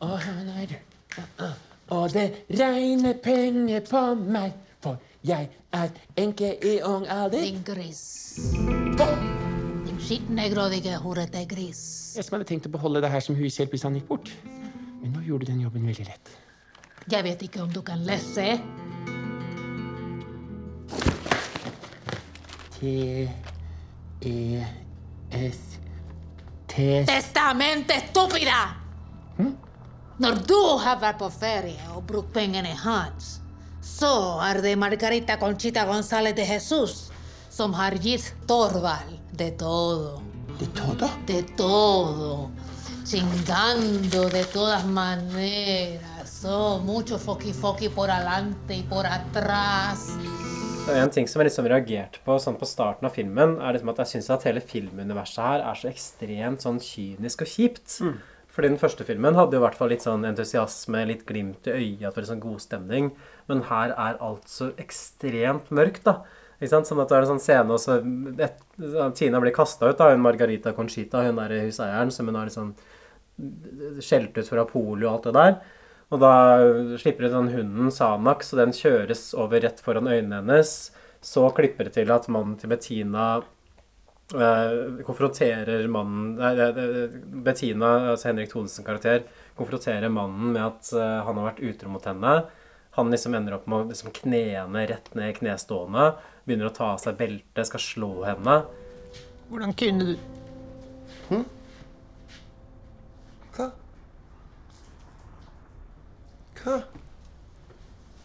[0.00, 1.61] Og han.
[1.92, 4.96] Og det regner penger på meg, for
[5.28, 7.42] jeg er enke i ung alder.
[7.44, 8.00] Din gris.
[9.86, 11.82] Din skitne, grådige, horete gris.
[12.16, 14.32] Jeg som hadde tenkt å beholde det her som hushjelp hvis han gikk bort.
[15.02, 16.26] Men nå gjorde du den jobben veldig lett.
[17.12, 18.56] Jeg vet ikke om du kan lese.
[22.78, 24.22] T-E-S-T
[26.72, 28.62] Testamente, estúpida!
[29.36, 29.71] Når
[30.30, 33.40] du har vært på ferie og brukt pengene hans,
[33.82, 37.10] så er det Margarita Conchita González de Jesus
[37.50, 40.22] som har gitt Torvald de todo.
[40.60, 41.08] ¿De todo?
[41.26, 42.50] De todo.
[43.04, 46.44] Chingando de todas maneras.
[46.44, 50.12] Oh, mucho foki foki por adelante y por atrás.
[50.90, 54.00] En ting som jeg liksom reagerte på sånn på starten av filmen, er liksom at
[54.02, 57.98] jeg syns at hele filmuniverset her er så ekstremt sånn kynisk og kjipt.
[58.52, 62.10] Fordi den første filmen hadde jo hvert fall litt sånn entusiasme, litt glimt i øyet,
[62.12, 63.10] for en sånn god stemning.
[63.48, 66.18] Men her er alt så ekstremt mørkt, da.
[66.58, 66.90] Ikke sant?
[66.90, 67.96] Sånn at det er en sånn scene, og så
[68.44, 68.60] et,
[69.18, 72.74] Tina blir kasta ut, da, hun Margarita Conchita, hun der huseieren, som hun har liksom
[74.04, 75.56] skjelt ut fra polio og alt det der.
[76.12, 76.34] Og da
[77.00, 80.92] slipper hun den hunden Sanax, og den kjøres over rett foran øynene hennes.
[81.24, 83.40] Så klipper det til at mannen til Bettina
[84.32, 87.06] konfronterer mannen nei,
[87.44, 89.24] Bettina, altså Henrik Thodesen karakter,
[89.58, 92.34] konfronterer mannen med at eh, han har vært utro mot henne.
[92.96, 96.10] Han liksom ender opp med å liksom knene rett ned knestående.
[96.44, 98.62] Begynner å ta av seg beltet, skal slå henne.
[99.48, 100.14] Hvordan kunne du
[101.28, 101.44] Hm?
[103.54, 103.68] Hva?
[106.60, 106.76] Hva?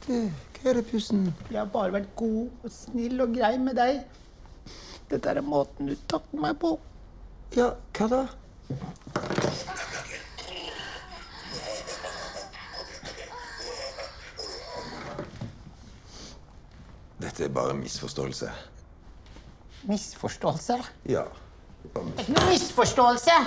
[0.03, 0.13] Du,
[0.57, 1.27] hva er det, Pussen?
[1.51, 4.01] Jeg har bare vært god og snill og grei med deg.
[5.07, 6.73] Dette er måten du takler meg på.
[7.55, 8.23] Ja, hva da?
[17.21, 18.51] Dette er bare en misforståelse.
[19.87, 20.77] Misforståelse?
[21.07, 21.23] Ja.
[21.95, 23.39] Ikke noe misforståelse.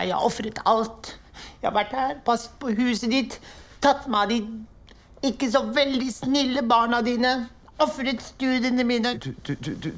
[0.00, 1.14] Jeg har ofret alt.
[1.62, 3.38] Jeg har vært her, passet på huset ditt,
[3.84, 7.36] tatt meg av de ikke så veldig snille barna dine.
[7.82, 9.14] Ofret studiene mine.
[9.18, 9.90] Du, du, du,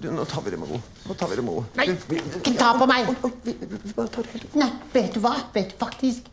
[0.00, 0.78] du, nå tar vi det med ro.
[1.08, 1.64] Nå tar vi det med ro.
[1.76, 3.10] Nei, ikke ta på meg.
[3.44, 5.34] Vi, vi, vi bare tar det helt Nei, vet du hva?
[5.52, 6.30] Vet du faktisk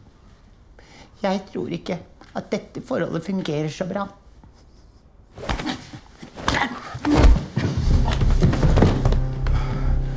[1.24, 1.98] Jeg tror ikke
[2.40, 4.06] at dette forholdet fungerer så bra.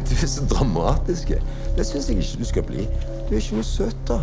[0.07, 1.33] Du er så dramatisk.
[1.75, 2.87] Det syns jeg ikke du skal bli.
[3.27, 4.21] Du er ikke noe søt, da.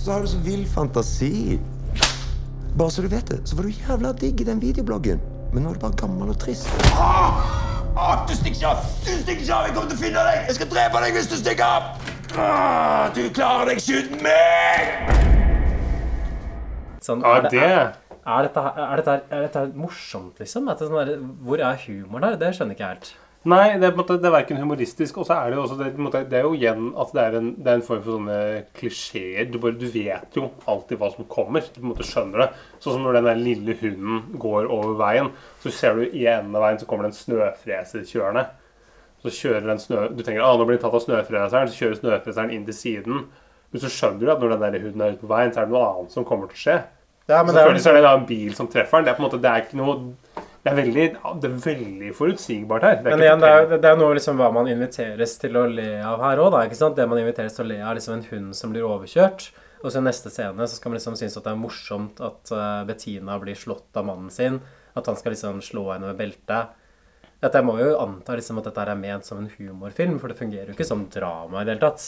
[0.00, 1.58] Så har du så vill fantasi.
[2.78, 5.20] Bare så du vet det, så var du jævla digg i den videobloggen.
[5.50, 6.68] Men nå er du bare gammel og trist.
[6.94, 8.84] Ah, du stikker ikke av!
[9.02, 9.64] Du stikker ikke av!
[9.66, 10.44] Jeg kommer til å finne deg!
[10.46, 11.88] Jeg skal drepe deg hvis du stikker av!
[12.38, 15.10] Ah, du klarer deg ikke uten meg!
[17.02, 20.70] Sånn, er, det, er, er, dette, er, dette, er dette morsomt, liksom?
[20.70, 22.38] Det sånn der, hvor er humoren her?
[22.38, 23.10] Det skjønner ikke jeg helt.
[23.48, 25.62] Nei, det er, på en måte, det er verken humoristisk, og så er det jo
[25.62, 28.02] også det, måte, det er jo igjen at det er en, det er en form
[28.04, 28.40] for sånne
[28.76, 29.46] klisjeer.
[29.48, 31.64] Du, bare, du vet jo alltid hva som kommer.
[31.64, 32.48] Du på en måte skjønner det.
[32.84, 35.32] Sånn som når den der lille hunden går over veien,
[35.64, 38.44] så ser du i enden av veien så kommer det en snøfreser kjørende.
[39.24, 40.04] Så kjører den snø...
[40.12, 43.24] Du tenker ah, nå blir den tatt av snøfreseren, så kjører snøfreseren inn til siden.
[43.72, 45.68] Men så skjønner du at når den der hunden er ute på veien, så er
[45.68, 46.78] det noe annet som kommer til å skje.
[47.30, 49.08] Ja, men det er jo Selvfølgelig så er det da en bil som treffer den.
[49.08, 51.04] Det er på en måte, det er ikke noe det er veldig,
[51.40, 52.98] det er veldig forutsigbart her.
[53.00, 55.88] Er Men igjen, det er, det er noe liksom hva man inviteres til å le
[56.04, 56.56] av her òg?
[56.68, 59.48] Det man inviteres til å le av, er liksom en hund som blir overkjørt.
[59.80, 62.52] Og så i neste scene så skal man liksom synes at det er morsomt at
[62.52, 64.60] eh, Bettina blir slått av mannen sin.
[64.92, 66.76] At han skal liksom slå henne med beltet.
[67.40, 70.68] Jeg må jo anta liksom at dette er ment som en humorfilm, for det fungerer
[70.68, 72.04] jo ikke som drama i det hele tatt.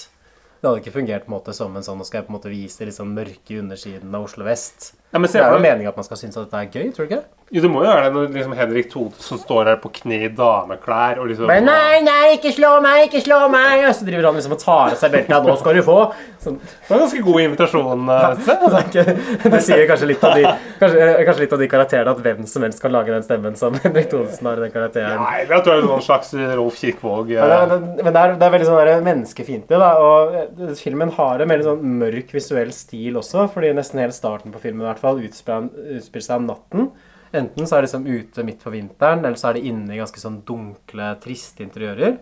[0.60, 2.36] Det hadde ikke fungert på en måte som en sånn Nå skal jeg på en
[2.36, 4.92] måte vise liksom mørke undersiden av Oslo vest.
[5.12, 6.72] Ja, men se det er jo deg- meninga at man skal synes at dette er
[6.72, 7.22] gøy, tror du ikke?
[7.52, 10.28] Jo, det må jo være det når liksom Henrik Thodesen står her på kne i
[10.32, 13.82] dameklær og liksom Men nei, nei, ikke slå meg, ikke slå meg!
[13.90, 15.34] Og så driver han liksom og tar av seg beltet.
[15.34, 15.98] Ja, nå skal du få!
[16.42, 16.56] Sånn.
[16.64, 18.08] Det var en ganske god invitasjon.
[18.08, 18.30] eh.
[18.42, 20.46] Det, er det sier kanskje litt, av de,
[20.80, 23.76] kanskje, kanskje litt av de karakterene at hvem som helst kan lage den stemmen som
[23.84, 25.20] Henrik Thodesen har i den karakteren.
[25.20, 27.30] Nei, jeg tror det er noen slags Rolf Kirkvaag.
[27.36, 27.50] ja.
[27.52, 29.92] Men, det, men det, er, det er veldig sånn menneskefiendtlig, da.
[30.08, 34.56] Og eh, filmen har en veldig sånn mørk visuell stil også, fordi nesten hele starten
[34.56, 36.92] på filmen i hvert fall utspiller seg om natten.
[37.32, 40.00] Enten så er det liksom ute midt på vinteren, eller så er det inne i
[40.00, 42.18] ganske sånn dunkle, triste interiører.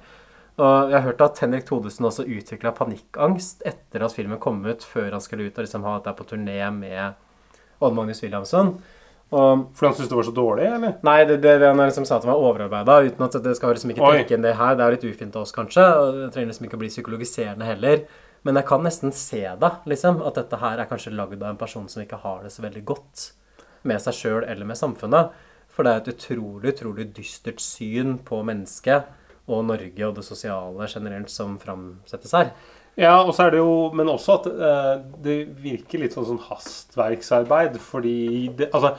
[0.60, 4.84] Og jeg har hørt at Henrik Thodesen også utvikla panikkangst etter at filmen kom ut,
[4.84, 7.16] før han skulle ut og liksom ha dette på turné med
[7.80, 8.74] Odd Magnus Williamson.
[9.30, 10.96] Og, Fordi han syntes det var så dårlig, eller?
[11.06, 13.76] Nei, det, det, det han liksom sa at han var overarbeida, uten at det skal
[13.76, 14.74] liksom ikke trekke inn det her.
[14.76, 15.86] Det er litt ufint av oss, kanskje.
[15.86, 18.02] og Det trenger liksom ikke å bli psykologiserende heller.
[18.46, 20.22] Men jeg kan nesten se det, liksom.
[20.24, 22.84] At dette her er kanskje lagd av en person som ikke har det så veldig
[22.88, 23.30] godt
[23.88, 25.32] med seg sjøl eller med samfunnet.
[25.70, 29.16] For det er et utrolig, utrolig dystert syn på mennesket
[29.50, 32.52] og Norge og det sosiale generelt som framsettes her.
[32.98, 34.88] Ja, og så er det jo, men også at eh,
[35.24, 37.78] det virker litt sånn, sånn hastverksarbeid.
[37.80, 38.90] Fordi det, altså,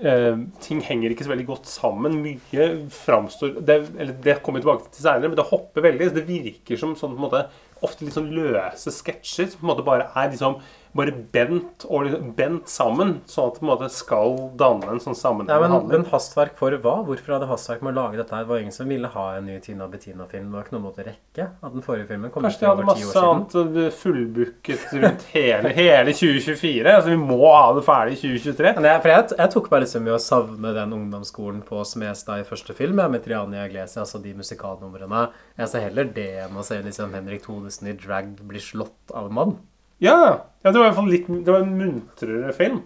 [0.00, 2.20] eh, ting henger ikke så veldig godt sammen.
[2.22, 6.12] Mye framstår det, Eller det kommer vi tilbake til senere, men det hopper veldig.
[6.16, 7.44] Det virker som sånn, på en måte,
[7.86, 10.60] ofte litt sånn løse sketsjer som på en måte bare er liksom
[10.96, 15.00] bare bent, og liksom bent sammen, sånn at det på en måte skal danne en
[15.00, 15.16] sånn
[15.48, 16.98] Ja, men, men hastverk for hva?
[17.06, 18.44] Hvorfor hadde hastverk med å lage dette her?
[18.44, 20.50] Det var ingen som ville ha en ny Tina Bettina-film.
[20.50, 22.86] Det var ikke noe måte å rekke at den forrige filmen kom Kanskje de hadde
[22.90, 26.94] masse annet fullbooket rundt hele, hele 2024.
[26.94, 28.74] Altså, vi må ha det ferdig i 2023.
[28.78, 32.44] Men jeg, for jeg, jeg tok meg liksom i å savne den ungdomsskolen på Smestad
[32.44, 35.26] i første film, med Triania Iglesias altså de musikalnumrene.
[35.56, 39.30] Jeg ser heller det enn å se liksom Henrik Thodesen i drag bli slått av
[39.30, 39.60] en mann.
[40.02, 40.18] Ja,
[40.62, 42.82] ja det var i hvert fall litt Det var en muntrere film.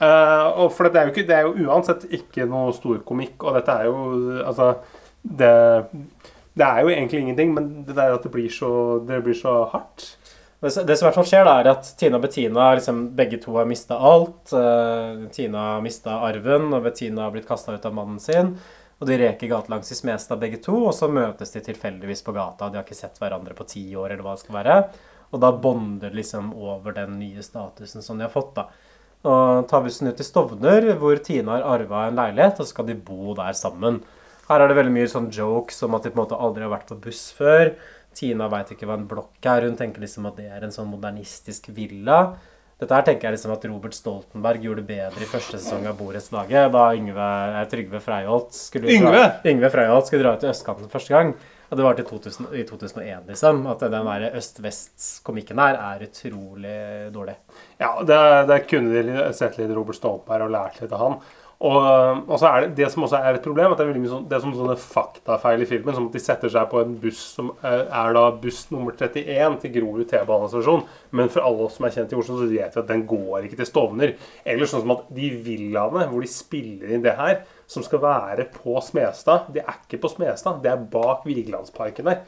[0.00, 3.42] Uh, og for det er, jo ikke, det er jo uansett ikke noe stor komikk,
[3.44, 3.98] og dette er jo
[4.40, 4.70] Altså
[5.20, 5.50] Det,
[6.56, 8.70] det er jo egentlig ingenting, men det der at det blir så,
[9.04, 10.06] det blir så hardt
[10.64, 13.42] Det det som i hvert fall skjer, da, er at Tina og Bettina liksom, begge
[13.44, 14.52] to har mista alt.
[14.52, 18.54] Uh, Tina har mista arven, og Bettina har blitt kasta ut av mannen sin.
[19.00, 22.68] Og de reker gatelangs i Smestad begge to, og så møtes de tilfeldigvis på gata.
[22.68, 24.76] De har ikke sett hverandre på ti år, eller hva det skal være.
[25.30, 28.66] Og da bonder liksom over den nye statusen som de har fått, da.
[29.30, 32.88] Og tar bussen ut til Stovner, hvor Tina har arva en leilighet, og så skal
[32.88, 34.00] de bo der sammen.
[34.48, 36.72] Her er det veldig mye sånn jokes om at de på en måte aldri har
[36.72, 37.74] vært på buss før.
[38.16, 39.68] Tina veit ikke hva en blokk er.
[39.68, 42.32] Hun tenker liksom at det er en sånn modernistisk villa.
[42.80, 46.70] Dette her tenker jeg liksom at Robert Stoltenberg gjorde bedre i første sesong av Borettslaget,
[46.72, 47.26] da Yngve,
[47.60, 49.12] eh, Trygve Freiholt skulle Yngve?
[49.12, 51.34] Dra, Yngve Freiholt skulle dra ut til østkanten første gang.
[51.70, 53.60] Og det var til 2000, i 2001, liksom.
[53.70, 56.78] At den der øst-vest-komikken her er utrolig
[57.14, 57.36] dårlig.
[57.78, 61.22] Ja, der kunne de sett litt Robert Stolper og lært litt av han.
[61.60, 61.76] Og,
[62.24, 64.36] og så er det, det som også er et problem, at det er sånn, det
[64.38, 65.92] er som sånne faktafeil i filmen.
[65.92, 69.58] Som at de setter seg på en buss som er, er da buss nummer 31
[69.60, 70.86] til Grorud T-banestasjon.
[71.16, 73.44] Men for alle oss som er kjent i Oslo, så vet vi at den går
[73.44, 74.14] ikke til Stovner.
[74.48, 78.48] Eller sånn som at de villaene hvor de spiller inn det her, som skal være
[78.50, 80.58] på Smestad, det er ikke på Smestad.
[80.64, 82.24] Det er bak Vigelandsparken der.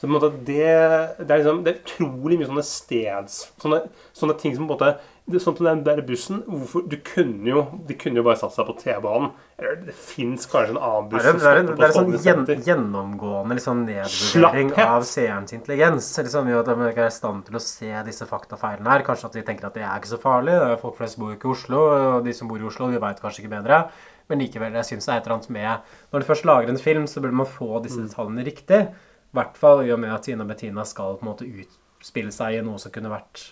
[0.00, 3.34] Så en det, det, er liksom, det er utrolig mye sånne steds...
[3.60, 3.82] Sånne,
[4.16, 4.94] sånne ting som på en måte
[5.30, 8.54] det Sånn som den der bussen hvorfor, du kunne jo, De kunne jo bare satt
[8.54, 9.28] seg på T-banen.
[9.60, 13.58] Eller det fins kanskje en annen buss Det er, det er, på sånn gjen, gjennomgående
[13.58, 16.08] liksom nedvurdering av seerens intelligens.
[16.16, 19.04] Liksom, jo at de ikke er i stand til å se disse faktafeilene her.
[19.06, 20.56] Kanskje at de tenker at det er ikke så farlig.
[20.80, 21.84] Folk flest bor jo ikke i Oslo,
[22.16, 23.84] og de som bor i Oslo, de veit kanskje ikke bedre.
[24.30, 26.78] Men likevel, jeg syns det er et eller annet med Når du først lager en
[26.78, 28.82] film, så burde man få disse detaljene riktig.
[29.30, 32.58] I hvert fall i og med at Tina Bettina skal på en måte utspille seg
[32.58, 33.50] i noe som kunne vært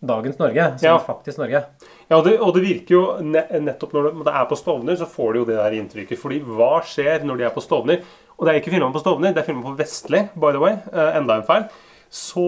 [0.00, 0.78] dagens Norge.
[0.78, 0.98] Som Ja.
[0.98, 1.64] faktisk Norge.
[2.08, 5.06] Ja, og det, og det virker jo ne nettopp når det, er på Stovner, så
[5.06, 6.18] får du jo det der inntrykket.
[6.18, 8.02] Fordi hva skjer når de er på Stovner?
[8.38, 10.78] Og det er ikke filma på Stovner, det er filma på Vestli, by the way.
[10.92, 11.66] Uh, enda en feil.
[12.08, 12.46] Så,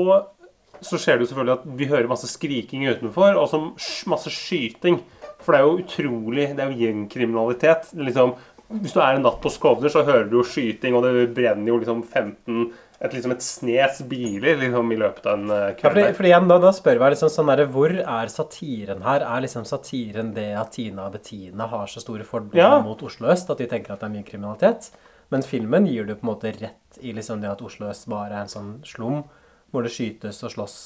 [0.80, 3.60] så skjer det jo selvfølgelig at vi hører masse skriking utenfor, og så
[4.08, 5.02] masse skyting.
[5.42, 7.92] For det er jo utrolig Det er jo gjengkriminalitet.
[7.98, 8.34] Liksom,
[8.82, 11.68] hvis du er en natt på Skovner, så hører du jo skyting, og det brenner
[11.68, 15.58] jo liksom 15 et, liksom et snes biler liksom, i løpet av en kveld.
[15.58, 15.90] Ja, kveld.
[15.90, 19.24] fordi, fordi igjen, da, da spør vi liksom sånn der, Hvor er satiren her?
[19.26, 22.76] Er liksom satiren det at Tina og Bettina har så store fordommer Ja.
[22.84, 24.92] mot Oslo øst at de tenker at det er mye kriminalitet?
[25.34, 28.36] Men filmen gir du på en måte rett i liksom det at Oslo øst bare
[28.36, 29.24] er en sånn slum
[29.72, 30.78] hvor det skytes og slåss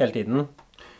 [0.00, 0.48] hele tiden.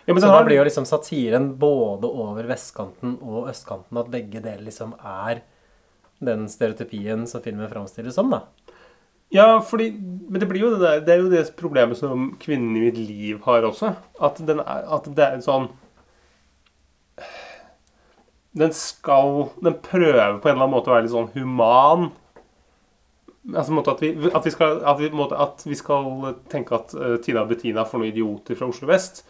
[0.05, 4.43] Ja, men så da blir jo liksom satiren både over vestkanten og østkanten at begge
[4.45, 5.41] deler liksom er
[6.25, 8.45] den stereotypien som filmen framstilles som, da.
[9.35, 9.91] Ja, fordi,
[10.29, 12.99] men det blir jo det der Det er jo det problemet som kvinnen i mitt
[13.01, 13.95] liv har også.
[14.21, 15.71] At, den er, at det er sånn
[18.55, 22.13] Den skal Den prøver på en eller annen måte å være litt sånn human.
[23.57, 27.17] Altså at vi, at vi, skal, at vi, måte, at vi skal tenke at uh,
[27.25, 29.25] Tina og Bettina får noen idioter fra Oslo vest.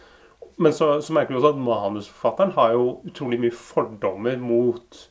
[0.59, 5.03] Men så, så merker vi også at manusforfatteren har jo utrolig mye fordommer mot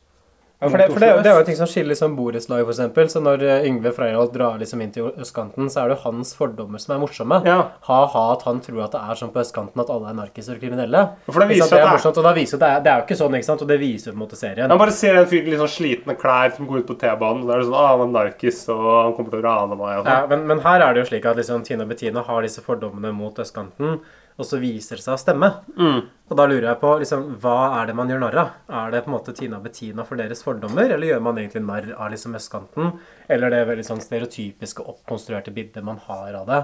[0.64, 3.10] Ja, for det, for det, det er jo ting som skiller liksom borettslaget, for eksempel.
[3.12, 6.32] Så når eh, Yngve Freyholt drar liksom inn til østkanten, så er det jo hans
[6.40, 7.42] fordommer som er morsomme.
[7.44, 7.58] Ja.
[7.90, 10.64] Ha-ha at han tror at det er sånn på østkanten at alle er narkiser og
[10.64, 11.02] kriminelle.
[11.28, 13.02] For det viser at det er- morsomt, og da viser det, det er, det er
[13.02, 13.66] jo ikke sånn, ikke sant?
[13.68, 14.72] Og det viser på en måte serien.
[14.72, 17.44] Han bare ser en fyr i litt sånn slitne klær som går ut på T-banen.
[17.44, 19.76] Og da er det sånn, ah, han er narkis, og han kommer til å rane
[19.84, 19.98] meg.
[20.00, 20.30] Og Ja, sånn.
[20.32, 23.12] men, men her er det jo slik at liksom Tina og Bettina har disse fordommene
[23.12, 24.00] mot østkanten,
[24.38, 25.50] og så viser det seg å stemme.
[25.78, 26.00] Mm.
[26.30, 28.54] Og da lurer jeg på liksom, hva er det man gjør narr av?
[28.82, 31.92] Er det på en måte Tina Bettina for deres fordommer, eller gjør man egentlig narr
[31.94, 32.96] av liksom østkanten?
[33.30, 36.64] Eller det veldig sånn stereotypiske, oppkonstruerte bildet man har av det?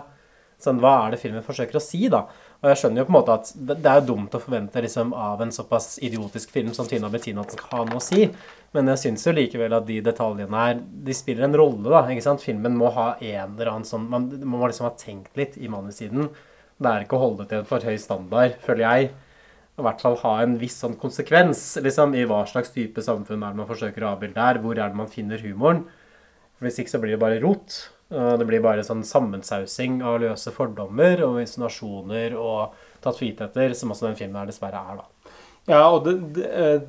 [0.60, 2.26] Sånn, hva er det filmen forsøker å si, da?
[2.60, 5.40] Og jeg skjønner jo på en måte at det, er dumt å forvente liksom, av
[5.40, 8.26] en såpass idiotisk film som Tina Bettina at den skal ha noe å si.
[8.76, 11.86] Men jeg syns jo likevel at de detaljene her de spiller en rolle.
[11.88, 12.44] da, ikke sant?
[12.44, 15.72] Filmen må ha en eller annen sånn Man man må liksom ha tenkt litt i
[15.72, 16.28] manussiden.
[16.80, 19.10] Det er ikke å holde til en for høy standard, føler jeg.
[19.80, 23.54] I hvert fall ha en viss sånn konsekvens liksom, i hva slags type samfunn er
[23.54, 24.60] det man forsøker å avbilde her.
[24.64, 25.86] Hvor er det man finner humoren?
[26.58, 27.78] For Hvis ikke så blir det bare rot.
[28.10, 33.94] Det blir bare sånn sammensausing av løse fordommer og insinuasjoner og tatt for etter, som
[33.94, 35.36] også den filmen her dessverre er, da.
[35.70, 36.16] Ja, og det,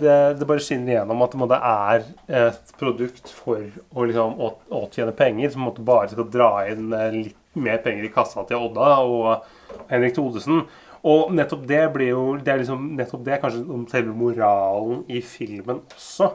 [0.01, 2.05] det, det, bare skinner igjennom at det, er
[2.49, 7.11] et produkt for å, liksom, å, å tjene penger, som bare skal dra inn eh,
[7.19, 9.51] litt mer penger i kassa til Odda og
[9.91, 10.65] Henrik Thodesen.
[11.11, 15.23] Og nettopp det blir jo Det er liksom nettopp det kanskje om selve moralen i
[15.25, 16.33] filmen også.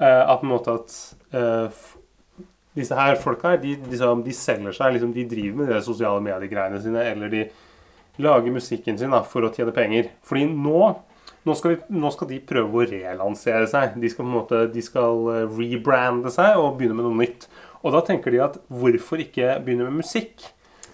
[0.00, 0.94] Eh, at på en måte at
[1.34, 1.82] eh,
[2.78, 4.94] disse her folka de, liksom, de selger seg.
[4.94, 7.44] Liksom, de driver med de sosiale mediegreiene sine, eller de
[8.20, 10.12] lager musikken sin da, for å tjene penger.
[10.26, 10.94] Fordi nå
[11.48, 13.94] nå skal, vi, nå skal de prøve å relansere seg.
[14.00, 17.46] De skal, på en måte, de skal eh, rebrande seg og begynne med noe nytt.
[17.80, 20.50] Og da tenker de at hvorfor ikke begynne med musikk?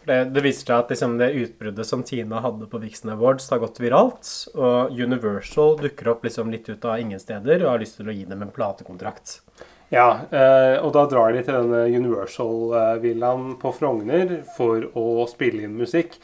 [0.07, 3.59] Det, det viser seg at liksom, det utbruddet som Tina hadde på Vixen Awards, har
[3.63, 4.29] gått viralt.
[4.55, 8.15] Og Universal dukker opp liksom litt ut av ingen steder og har lyst til å
[8.15, 9.41] gi dem en platekontrakt.
[9.91, 15.77] Ja, eh, og da drar de til denne Universal-villaen på Frogner for å spille inn
[15.79, 16.19] musikk.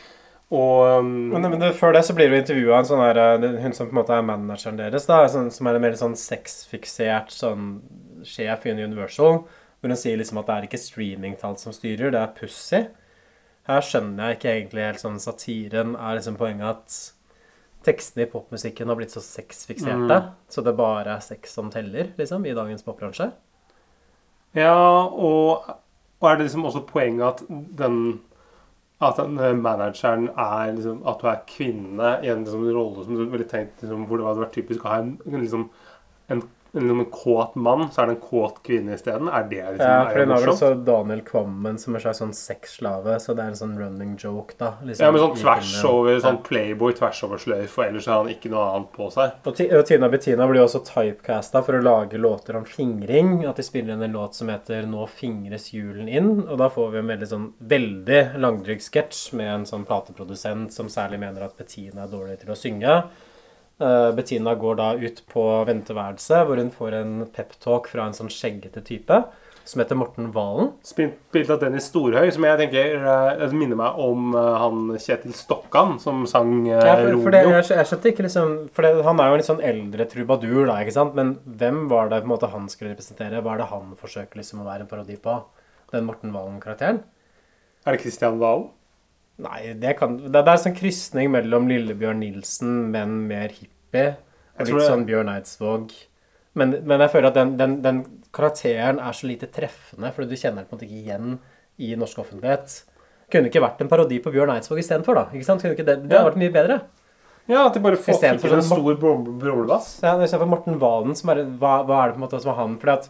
[0.52, 3.44] Og um, Men, men før det så blir du jo av en sånn her eh,
[3.62, 6.16] Hun som på en måte er manageren deres, da, sånn, som er en mer sånn
[6.18, 7.78] sexfiksert sånn
[8.26, 12.20] sjef i Universal, hvor hun sier liksom at det er ikke streamingtall som styrer, det
[12.20, 12.84] er pussy.
[13.68, 16.96] Her skjønner jeg ikke egentlig helt sånn satiren er liksom poenget at
[17.86, 20.32] tekstene i popmusikken har blitt så sexfikserte, Mm.
[20.48, 23.32] så det bare er sex som teller, liksom, i dagens popbransje.
[24.54, 24.74] Ja,
[25.06, 25.64] og,
[26.20, 27.42] og er det liksom også poenget at
[27.78, 28.20] den
[29.02, 33.16] at den eh, manageren er liksom, At du er kvinne i en liksom, rolle som
[33.18, 35.64] du ville tenkt liksom, hvor det hadde vært typisk å ha en, liksom,
[36.30, 36.42] en,
[36.74, 39.28] en, kåt mann, så er det en kåt kvinne isteden?
[39.28, 43.18] Er det liksom Ja, for nå er vel også Daniel Kvammen som er sånn sexslave,
[43.20, 44.74] så det er en sånn running joke, da.
[44.80, 48.32] liksom, Ja, men sånn tvers over, sånn Playboy tvers over sløyf, og ellers har han
[48.32, 49.34] ikke noe annet på seg.
[49.44, 53.34] Og, og Tina Bettina blir jo også typecasta for å lage låter om fingring.
[53.48, 56.48] At de spiller inn en låt som heter 'Nå fingres julen inn'.
[56.48, 60.88] Og da får vi en veldig sånn veldig langdryg sketsj med en sånn plateprodusent som
[60.88, 62.96] særlig mener at Bettina er dårlig til å synge.
[63.80, 68.30] Eh, Bettina går da ut på venteværelset, hvor hun får en peptalk fra en sånn
[68.32, 69.22] skjeggete type
[69.64, 70.72] som heter Morten Valen.
[70.86, 75.96] Spilt av Dennis Storhøy, som jeg tenker jeg minner meg om eh, han Kjetil Stokkan,
[76.02, 79.22] som sang eh, Ja, for, for det, jeg, jeg skjønte ikke liksom For det, han
[79.22, 81.16] er jo en litt sånn eldre trubadur, da, ikke sant?
[81.18, 83.42] Men hvem var det på en måte han skulle representere?
[83.42, 85.38] Hva er det han forsøker liksom å være en parodi på?
[85.94, 87.02] Den Morten Valen-karakteren?
[87.86, 88.70] Er det Christian Valen?
[89.42, 94.16] Nei, det kan Det, det er en sånn krysning mellom Lillebjørn Nilsen, men mer hippie.
[94.60, 95.92] Og litt sånn Bjørn Eidsvåg.
[96.60, 98.02] Men, men jeg føler at den, den, den
[98.36, 101.38] karakteren er så lite treffende, fordi du kjenner den på en måte ikke igjen
[101.80, 102.82] i norsk offentlighet.
[103.32, 105.24] Kunne ikke vært en parodi på Bjørn Eidsvåg istedenfor, da.
[105.32, 105.64] Ikke sant?
[105.64, 106.80] Kunne ikke det, det hadde vært mye bedre.
[107.50, 109.96] Ja, at de bare får til en sånn stor brom- brumlebass.
[110.04, 112.58] Ja, Istedenfor Morten Valen, som er hva, hva er det på en måte som er
[112.60, 112.76] han?
[112.78, 113.08] Fordi at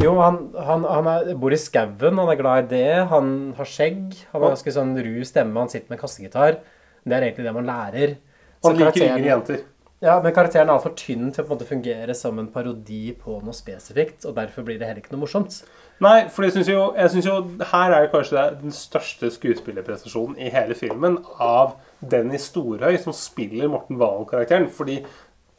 [0.00, 3.68] jo, han, han, han er, bor i skauen, han er glad i det, han har
[3.68, 6.60] skjegg, han har ganske sånn ru stemme, han sitter med kassegitar.
[7.04, 8.16] Det er egentlig det man lærer.
[8.60, 9.60] Så Han liker yngre jenter.
[10.00, 13.10] Ja, men karakteren er altfor tynn til å på en måte fungere som en parodi
[13.20, 15.58] på noe spesifikt, og derfor blir det heller ikke noe morsomt.
[16.00, 17.34] Nei, for jeg syns jo, jeg synes jo
[17.74, 23.68] her er det kanskje den største skuespillerprestasjonen i hele filmen av Dennis Storhøy, som spiller
[23.68, 24.70] Morten Valen-karakteren.
[24.72, 25.02] Fordi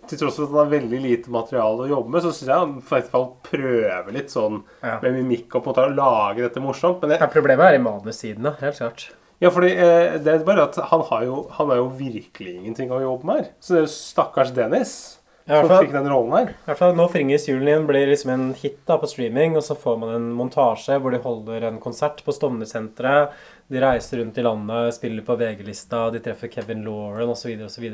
[0.07, 2.57] til tross for at han har veldig lite materiale å jobbe med, så syns jeg
[2.57, 4.99] han i hvert fall prøver litt sånn Ja.
[5.03, 7.01] med mimikk og på en måte å lage dette morsomt.
[7.01, 9.09] Men jeg, Ja, problemet er i manussiden, da, helt klart.
[9.41, 12.89] ja, fordi eh, det er bare at han har jo Han har jo virkelig ingenting
[12.91, 13.49] å jobbe med her.
[13.59, 16.49] Så det er jo stakkars Dennis Ja, som fikk den rollen her.
[16.53, 19.63] I hvert fall Nå fringes julen igjen blir liksom en hit da på streaming, og
[19.63, 23.31] så får man en montasje hvor de holder en konsert på Stovner-senteret.
[23.67, 27.53] De reiser rundt i landet, spiller på VG-lista, de treffer Kevin Lauren osv.
[27.65, 27.85] osv.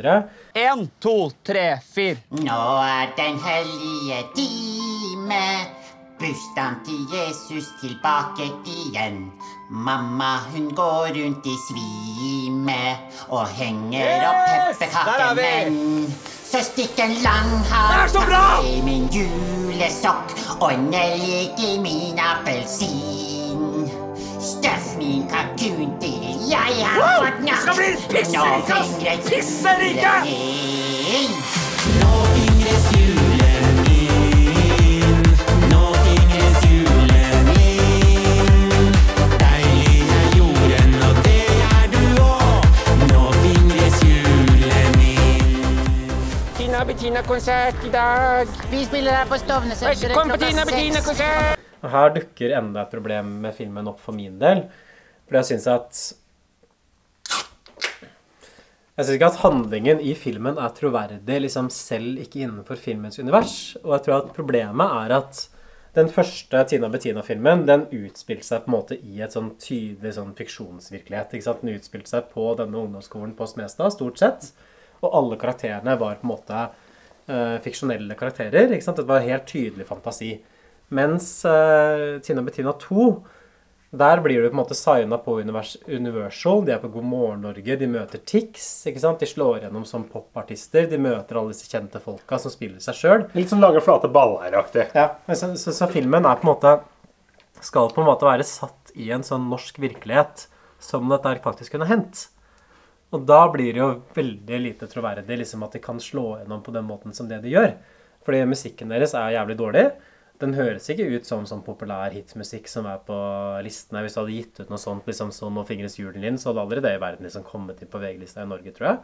[0.53, 2.17] En, to, tre, fire.
[2.29, 5.43] Nå er den hellige time.
[6.17, 9.31] Bursdagen til Jesus tilbake igjen.
[9.69, 12.79] Mamma hun går rundt i svime
[13.29, 15.35] og henger opp er pepperkaker.
[15.37, 15.51] vi!
[15.69, 16.09] Men
[16.47, 23.85] søstikken lang er i min julesokk og nellik i min appelsin.
[24.41, 25.27] Støff min
[25.67, 26.13] kalkun det?
[26.49, 27.25] jeg har Wow!
[27.25, 28.63] fått Det skal bli nok.
[28.67, 29.11] pisserike!
[29.29, 30.13] Pisserike!
[31.97, 35.25] Nå fingres julen inn.
[35.71, 38.93] Nå fingres julen inn.
[39.41, 42.65] Deilig er jorden, og det er du òg.
[43.11, 45.71] Nå fingres julen inn.
[46.57, 48.47] Tina Bettina-konsert i dag.
[48.71, 49.37] Vi spiller her på
[50.11, 51.55] på klokka Tina seks.
[51.87, 54.65] Her dukker enda et problem med filmen opp for min del.
[55.27, 55.99] For jeg syns at
[58.97, 63.75] Jeg syns ikke at handlingen i filmen er troverdig, liksom selv ikke innenfor filmens univers.
[63.83, 65.43] Og jeg tror at problemet er at
[65.97, 70.35] Den første Tina Bettina-filmen den utspilte seg på en måte i et sånn tydelig sånn
[70.37, 71.31] fiksjonsvirkelighet.
[71.33, 71.63] ikke sant?
[71.63, 74.51] Den utspilte seg på denne ungdomsskolen på Smestad, stort sett.
[75.01, 78.69] Og alle karakterene var på en måte uh, fiksjonelle karakterer.
[78.69, 79.01] ikke sant?
[79.01, 80.35] Det var helt tydelig fantasi.
[80.93, 83.09] Mens uh, Tina Bettina 2
[83.91, 86.65] der blir du på en måte signa på Univers Universal.
[86.67, 87.77] De er på God morgen Norge.
[87.79, 88.65] De møter Tix.
[88.89, 89.21] ikke sant?
[89.23, 90.89] De slår gjennom som popartister.
[90.91, 93.25] De møter alle disse kjente folka som spiller seg sjøl.
[93.37, 94.89] Litt sånn lange, flate baller-aktig.
[94.97, 96.77] Ja, så, så, så filmen er på en måte
[97.63, 100.47] skal på en måte være satt i en sånn norsk virkelighet
[100.83, 102.27] som dette faktisk kunne hendt.
[103.15, 106.73] Og da blir det jo veldig lite troverdig liksom at de kan slå gjennom på
[106.75, 107.71] den måten som det de gjør.
[108.27, 109.85] Fordi musikken deres er jævlig dårlig.
[110.41, 113.15] Den høres ikke ut som sånn populær hitmusikk som er på
[113.65, 114.03] listene.
[114.05, 116.65] Hvis du hadde gitt ut noe sånt liksom så nå fingres julen din, så hadde
[116.65, 118.99] aldri det i verden liksom kommet inn på VG-lista i Norge, tror jeg.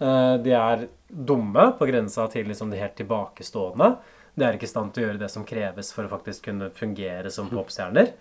[0.00, 3.90] Eh, De er dumme på grensa til liksom det helt tilbakestående.
[4.32, 6.70] De er ikke i stand til å gjøre det som kreves for å faktisk kunne
[6.72, 8.14] fungere som popstjerner.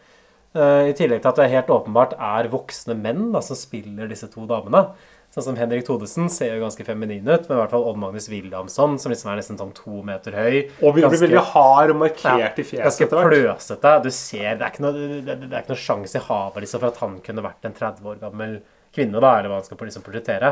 [0.52, 4.28] Eh, I tillegg til at det helt åpenbart er voksne menn da, som spiller disse
[4.28, 4.90] to damene.
[5.32, 8.26] Sånn som Henrik Thodesen ser jo ganske feminin ut, men i hvert fall Odd Magnus
[8.28, 10.58] Williamson, som liksom er nesten sånn to meter høy.
[10.84, 13.94] Og blir Ganske- veldig hard og markert i fjeset Ganske pløsete.
[14.04, 14.92] Du ser, det er ikke noe,
[15.24, 17.74] det, det er ikke noe sjanse i havet liksom, for at han kunne vært en
[17.80, 18.62] 30 år gammel
[18.92, 20.52] kvinne, da, eller hva han skal liksom portrettere.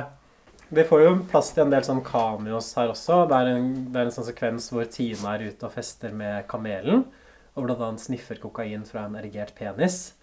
[0.71, 3.23] Vi får jo plass til en del sånn cameos her også.
[3.27, 6.47] Det er en, det er en sånn sekvens hvor Tina er ute og fester med
[6.47, 7.03] kamelen.
[7.57, 10.13] Og annet sniffer kokain fra en erigert penis.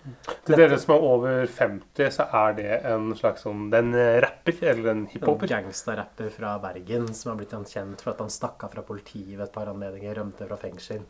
[0.46, 4.22] Til dere som er over 50, så er det en slags sånn Det er en
[4.24, 5.50] rapper, eller en En hiphoper.
[5.50, 9.48] gangsterrapper fra Bergen som har blitt kjent for at han stakk av fra politiet ved
[9.48, 11.02] et par anledninger, rømte fra fengsel.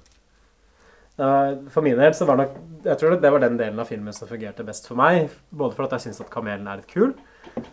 [1.16, 4.28] For min del så var nok Jeg tror det var den delen av filmen som
[4.28, 5.30] fungerte best for meg.
[5.50, 7.14] Både for at jeg syns at kamelen er litt kul,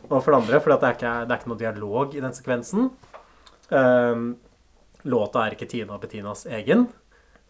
[0.10, 2.34] og for det andre fordi det er ikke, det er ikke noe dialog i den
[2.38, 2.90] sekvensen.
[3.70, 4.38] Um,
[5.04, 6.88] låta er ikke Tina og Bettinas egen,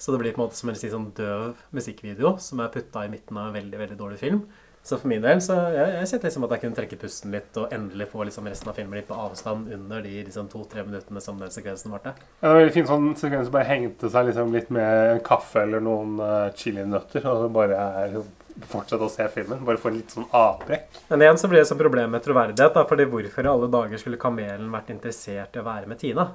[0.03, 3.11] så det blir på en måte som en sånn døv musikkvideo som er putta i
[3.13, 4.43] midten av en veldig veldig dårlig film.
[4.83, 7.59] Så for min del så jeg, jeg kjente liksom at jeg kunne trekke pusten litt
[7.61, 11.23] og endelig få liksom resten av filmen litt på avstand under de liksom to-tre minuttene
[11.23, 12.11] som den sekvensen varte.
[12.19, 15.23] Ja, det var veldig fin sånn sekvens som bare hengte seg liksom litt med en
[15.23, 18.19] kaffe eller noen uh, chilinøtter, og det bare er
[18.67, 19.63] fortsette å se filmen.
[19.63, 20.99] Bare få litt sånn avbrekk.
[21.07, 24.03] Men igjen så blir det så problem med troverdighet, da, fordi hvorfor i alle dager
[24.03, 26.27] skulle Kamelen vært interessert i å være med Tina?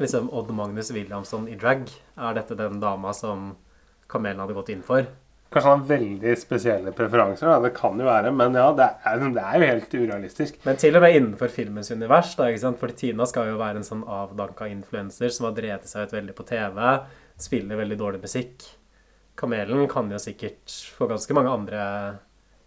[0.00, 1.84] Liksom Odd Magnus Williamson i drag.
[2.16, 3.56] Er dette den dama som
[4.08, 5.04] Kamelen hadde gått inn for?
[5.52, 7.58] Kanskje han har veldig spesielle preferanser, da.
[7.60, 10.54] det kan jo være, men ja, det er, det er jo helt urealistisk.
[10.64, 12.78] Men til og med innenfor filmens univers, da, ikke sant?
[12.80, 16.36] for Tina skal jo være en sånn avdanka influenser som har drevet seg ut veldig
[16.38, 16.80] på TV,
[17.36, 18.64] spiller veldig dårlig musikk.
[19.36, 21.84] Kamelen kan jo sikkert få ganske mange andre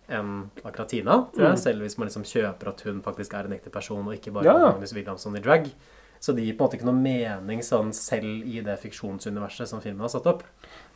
[0.06, 1.64] enn akkurat Tina, tror jeg, Mm.
[1.66, 4.46] selv hvis man liksom kjøper at hun faktisk er en ekte person, og ikke bare
[4.46, 4.54] ja.
[4.70, 5.72] Magnus Williamson i drag.
[6.20, 9.82] Så det gir på en måte ikke noe mening sånn selv i det fiksjonsuniverset som
[9.84, 10.44] filmen har satt opp.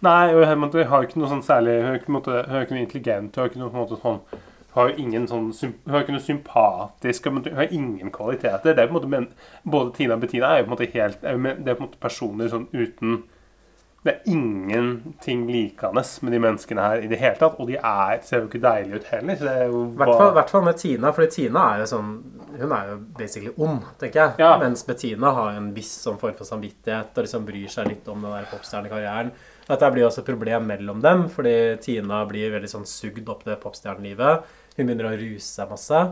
[0.06, 3.36] Nei, hun har jo ikke noe sånn særlig Hun er ikke, noe intelligent.
[3.36, 4.46] Hun har ikke noe, på en måte, sånn
[4.76, 8.74] har jo ingen sånn Hun har ikke noe sympatisk Hun har ingen kvaliteter.
[8.74, 9.28] Det er på en måte men,
[9.64, 12.02] Både Tina og Bettina er jo på en måte helt Det er på en måte
[12.02, 13.22] personer sånn uten
[14.00, 17.58] Det er ingenting likende med de menneskene her i det hele tatt.
[17.60, 19.42] Og de er, ser jo ikke deilige ut heller.
[19.44, 22.14] Er I hvert fall, hvert fall med Tina, fordi Tina er jo sånn
[22.60, 24.60] Hun er jo basically ond, tenker jeg.
[24.64, 28.24] Mens Bettina har en viss sånn form for samvittighet og liksom bryr seg litt om
[28.24, 29.30] den der popstjernekarrieren.
[29.70, 33.60] Dette blir også et problem mellom dem, fordi Tina blir veldig sånn sugd opp det
[33.62, 34.48] popstjernelivet.
[34.80, 36.04] Hun begynner å ruse seg masse.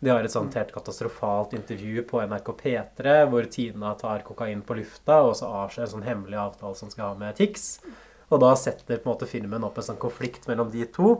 [0.00, 4.78] De har et sånt helt katastrofalt intervju på NRK P3 hvor Tina tar kokain på
[4.78, 7.74] lufta og så avskjer en sånn hemmelig avtale som skal ha med Tix.
[8.32, 11.18] Og da setter på en måte filmen opp en sånn konflikt mellom de to.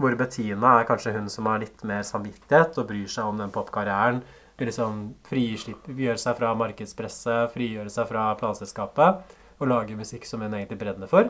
[0.00, 3.52] Hvor Bettina er kanskje hun som har litt mer samvittighet og bryr seg om den
[3.52, 4.22] popkarrieren.
[4.56, 10.54] Vil liksom frigjøre seg fra markedspresset, frigjøre seg fra planselskapet og lage musikk som hun
[10.56, 11.28] egentlig brenner for.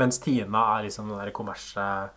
[0.00, 2.14] Mens Tina er liksom den der kommersielle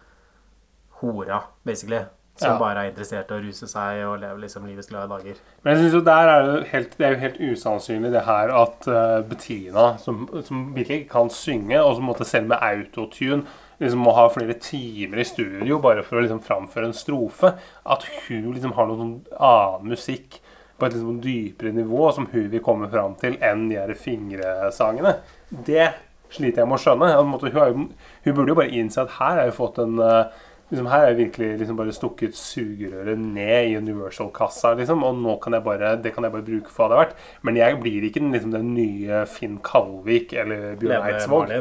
[1.02, 2.06] hora, basically.
[2.36, 2.60] Som Ja.
[2.60, 5.38] bare er interessert i å ruse seg og leve liksom livets glade dager.
[5.64, 8.52] Men jeg synes jo der er det, helt, det er jo helt usannsynlig det her
[8.52, 13.46] at uh, Bettina, som, som virkelig ikke kan synge, og som måtte selv med autotune
[13.80, 17.54] liksom må ha flere timer i studio bare for å liksom framføre en strofe,
[17.86, 20.42] at hun liksom har noe sånn annen musikk
[20.76, 25.16] på et liksom dypere nivå som hun vil komme fram til enn de her fingresangene.
[25.50, 25.88] Det
[26.36, 27.12] sliter jeg med å skjønne.
[27.16, 27.86] Hun, jo,
[28.26, 31.12] hun burde jo bare innse at her har hun fått en eh, liksom Her har
[31.12, 35.96] jeg virkelig liksom bare stukket sugerøret ned i Universal-kassa, liksom, og nå kan jeg bare,
[36.02, 37.26] det kan jeg bare bruke for hva det er verdt.
[37.46, 41.54] Men jeg blir ikke den, liksom, den nye Finn Kalvik eller Bjørn Eidsvåg.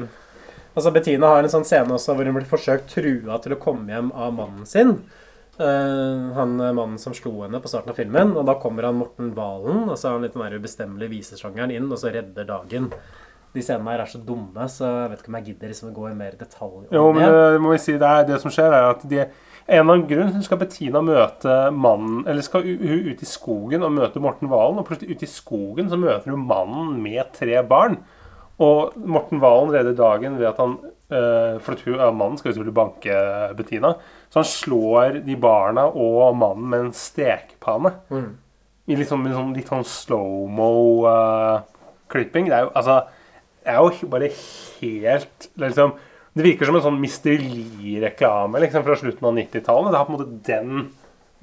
[0.74, 3.92] Altså Bettina har en sånn scene også hvor hun blir forsøkt trua til å komme
[3.94, 4.96] hjem av mannen sin.
[5.54, 8.32] Uh, han mannen som slo henne på starten av filmen.
[8.34, 11.92] Og da kommer han Morten Valen, og så er han litt den ubestemmelige visesjangeren inn,
[11.92, 12.90] og så redder dagen.
[13.54, 15.94] De scenene her er så dumme, så jeg vet ikke om jeg gidder liksom å
[15.94, 17.60] gå i mer detalj om Jo, men det.
[17.62, 19.18] må vi si, det, er, det som skjer, er at de,
[19.64, 23.92] en eller annen grunn skal Bettina møte mannen Eller skal hun ut i skogen og
[23.96, 27.96] møte Morten Valen, og plutselig ute i skogen så møter hun mannen med tre barn.
[28.62, 32.48] Og Morten Valen redder dagen ved at han eh, For at hun, ja, mannen skal
[32.50, 33.12] jo selvfølgelig banke
[33.56, 33.90] Bettina.
[34.28, 37.90] Så han slår de barna og mannen med en stekepanne.
[38.12, 38.32] Mm.
[38.84, 42.52] I litt sånn, sånn, litt sånn slow-mo-klipping.
[42.52, 43.08] det er jo altså
[43.64, 44.28] er jo bare
[44.80, 45.94] helt liksom,
[46.34, 47.38] det virker som en sånn Mr.
[47.40, 49.90] Lee-reklame liksom, fra slutten av 90-tallet.
[49.94, 50.86] Det har på en måte den,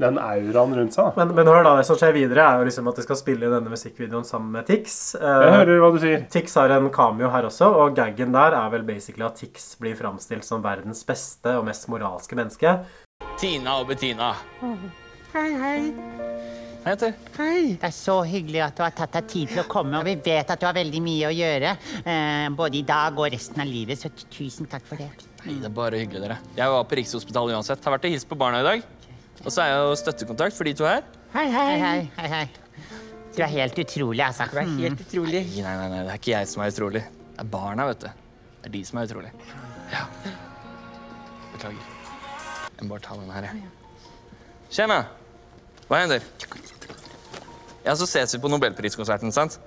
[0.01, 1.13] den auraen rundt seg.
[1.17, 3.51] Men, men hør da, det som skjer videre, er jo liksom at de skal spille
[3.53, 4.97] denne musikkvideoen sammen med Tix.
[5.15, 6.25] Eh, Jeg hører hva du sier.
[6.33, 9.95] Tix har en cameo her også, og gaggen der er vel basically at Tix blir
[9.99, 12.75] framstilt som verdens beste og mest moralske menneske.
[13.39, 14.33] Tina og Bettina.
[15.31, 16.20] Hei, hei.
[16.81, 17.11] Hei, Etter.
[17.35, 17.75] Hei.
[17.77, 19.99] Det er så hyggelig at du har tatt deg tid til å komme.
[19.99, 23.29] Og vi vet at du har veldig mye å gjøre, eh, både i dag og
[23.29, 25.11] resten av livet, så tusen takk for det.
[25.45, 26.39] Nei, det er bare hyggelig, dere.
[26.57, 27.85] Jeg var på Rikshospitalet uansett.
[27.85, 28.81] Har vært og hilst på barna i dag.
[29.45, 31.05] Og så er jeg jo støttekontakt for de to her.
[31.35, 31.77] Hei, hei.
[31.85, 32.43] hei, hei, hei.
[33.37, 34.49] Du er helt utrolig, altså.
[34.49, 35.45] Du er helt utrolig.
[35.61, 37.05] Nei, nei, nei, det er ikke jeg som er utrolig.
[37.29, 38.09] Det er barna, vet du.
[38.57, 39.31] Det er de som er utrolig.
[39.93, 40.03] Ja.
[41.53, 41.97] Beklager.
[42.73, 43.65] Jeg må bare ta den her, jeg.
[44.71, 45.03] Tjena!
[45.91, 46.23] Hva hender?
[47.83, 49.57] Ja, så ses vi på Nobelpriskonserten, sant?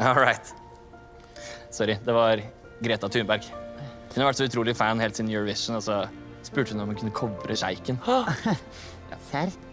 [0.00, 0.52] All right.
[1.68, 2.40] Sorry, det var
[2.80, 3.44] Greta Thunberg.
[4.14, 5.98] Hun har vært så utrolig fan helt siden Eurovision, og så
[6.46, 8.00] spurte hun om hun kunne covre sjeiken.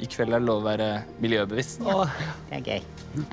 [0.04, 0.90] I kveld er det lov å være
[1.24, 1.80] miljøbevisst.
[1.88, 2.84] Det er gøy.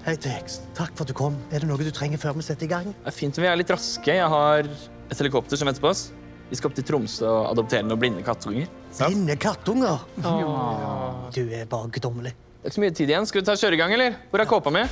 [0.06, 0.60] Hei, Tex.
[0.78, 1.34] Takk for at du kom.
[1.50, 2.92] Er det noe du trenger før vi setter i gang?
[2.94, 4.20] Det er fint om vi er litt raske.
[4.20, 6.12] Jeg har et helikopter som venter på oss.
[6.46, 8.70] Vi skal opp til Tromsø og adoptere noen blinde kattunger.
[8.98, 9.98] Blinde kattunger?
[10.24, 11.30] Åh.
[11.34, 12.32] Du er bare guddommelig.
[12.32, 13.26] Det er ikke så mye tid igjen.
[13.28, 14.14] Skal vi ta kjøregang, eller?
[14.30, 14.82] Hvor er kåpa mi?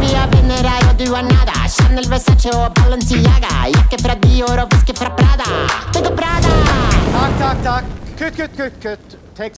[0.00, 1.56] Vi venner her, og du er nada.
[1.76, 3.54] Chanel, Versace og Balenciaga.
[3.72, 5.48] Jakke fra Dior og væske fra Prada.
[5.94, 6.52] Det går bra, da.
[7.16, 7.84] Takk, takk, takk.
[8.20, 9.18] Kutt, kutt, kutt, kutt.
[9.38, 9.56] Tex.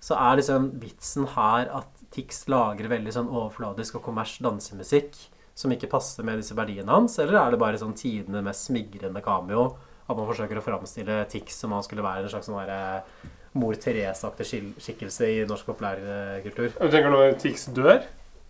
[0.00, 5.16] Så er liksom vitsen her at Tix lager veldig sånn overfladisk og kommers dansemusikk
[5.54, 9.22] som ikke passer med disse verdiene hans, eller er det bare sånn tidene mest smigrende
[9.22, 9.72] cameo
[10.04, 13.04] at man forsøker å framstille Tix som han skulle være en slags sånn derre
[13.54, 14.48] mor Therese-aktig
[14.82, 16.74] skikkelse i norsk populærkultur?
[16.74, 18.02] Du tenker når Tix dør?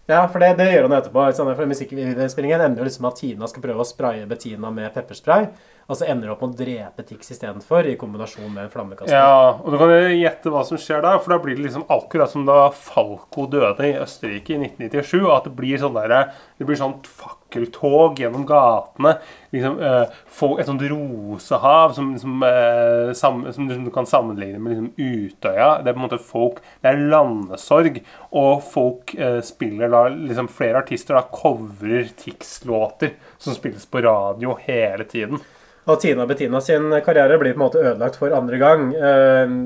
[0.08, 1.22] Ja, for det, det gjør han etterpå.
[1.32, 4.92] Sånn, for Musikkvideoinnspillingen ender jo liksom med at Tina skal prøve å spraye Bettina med
[4.96, 5.46] pepperspray,
[5.86, 9.12] og så ender det opp med å drepe Tix istedenfor, i kombinasjon med en flammekaster.
[9.12, 12.32] Ja, og du kan gjette hva som skjer da, for da blir det liksom akkurat
[12.32, 16.14] som da Falco døde i Østerrike i 1997, at det blir sånn der,
[16.56, 19.16] det blir sånn fakkeltog gjennom gatene,
[19.54, 20.14] liksom eh,
[20.54, 25.68] et sånt rosehav som, liksom, eh, sam, som liksom du kan sammenligne med liksom Utøya.
[25.82, 28.00] Det er på en måte folk, det er landesorg,
[28.32, 34.56] og folk eh, spiller da, liksom flere artister da covrer Tix-låter som spilles på radio
[34.64, 35.44] hele tiden.
[35.84, 38.86] Og Tina og Bettina sin karriere blir på en måte ødelagt for andre gang.
[38.94, 39.56] Eh,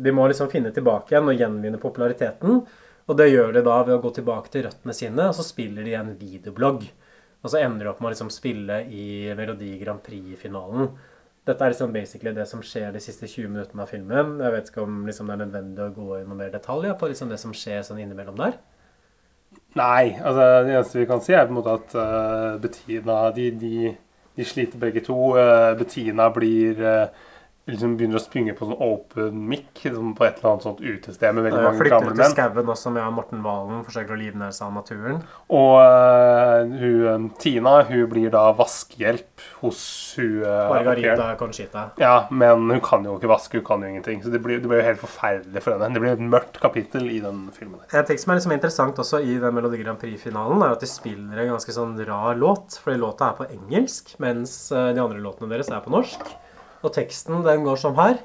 [0.00, 2.62] De må liksom finne tilbake igjen og gjenvinne populariteten.
[3.08, 5.84] Og det gjør de da ved å gå tilbake til røttene sine, og så spiller
[5.84, 6.88] de en videoblogg.
[7.40, 10.90] Og så ender de opp med å liksom spille i Melodi Grand Prix-finalen.
[11.48, 14.34] Dette er liksom basically det som skjer de siste 20 minuttene av filmen.
[14.42, 17.08] Jeg vet ikke om liksom det er nødvendig å gå i noe mer detaljer på
[17.08, 18.58] liksom det som skjer sånn innimellom der.
[19.78, 23.48] Nei, altså det eneste vi kan si er på en måte at uh, Bettina de,
[23.56, 23.94] de,
[24.38, 25.34] de sliter begge to.
[25.36, 27.08] Eh, Bettina blir eh,
[27.68, 31.34] liksom begynner å springe på sånn open mic liksom på et eller annet sånt utested
[31.36, 32.32] med veldig mange Flytter gamle ut i menn.
[32.34, 35.20] skauen også med Morten Valen, forsøker å livnære seg av naturen.
[35.58, 39.82] Og uh, hun, eh, Tina hun blir da vaskehjelp hos
[40.18, 41.36] hun Margarita au.
[41.40, 41.84] Conchita.
[42.00, 44.24] Ja, men hun kan jo ikke vaske, hun kan jo ingenting.
[44.24, 45.92] Så det blir, det blir jo helt forferdelig for henne.
[45.94, 47.84] Det blir et mørkt kapittel i den filmen.
[47.92, 50.90] En ting som er liksom interessant også i den Melodi Grand Prix-finalen, er at de
[50.90, 52.80] spiller en ganske sånn rar låt.
[52.82, 56.38] Fordi låta er på engelsk, mens de andre låtene deres er på norsk.
[56.82, 58.20] Og teksten den går som her.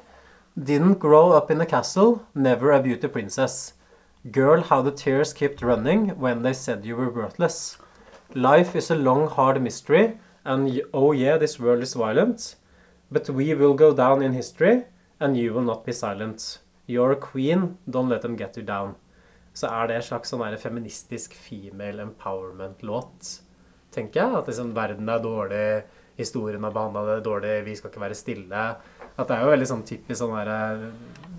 [0.56, 3.74] Didn't grow up in a castle, never a beauty princess.
[4.30, 7.76] Girl, how the tears kept running when they said you were worthless.
[8.34, 12.56] Life is a long, hard mystery, and oh yeah, this world is violent.
[13.10, 14.84] But we will go down in history,
[15.20, 16.58] and you will not be silent.
[16.86, 18.94] You're a queen, don't let them get you down.
[19.54, 23.40] Så er det en slags sånn feministisk female empowerment-låt,
[23.94, 24.38] tenker jeg.
[24.38, 25.84] At liksom verden er dårlig,
[26.16, 28.64] historien har behandla det dårlig, vi skal ikke være stille.
[29.14, 30.92] At det er jo veldig sånn typisk sånn derre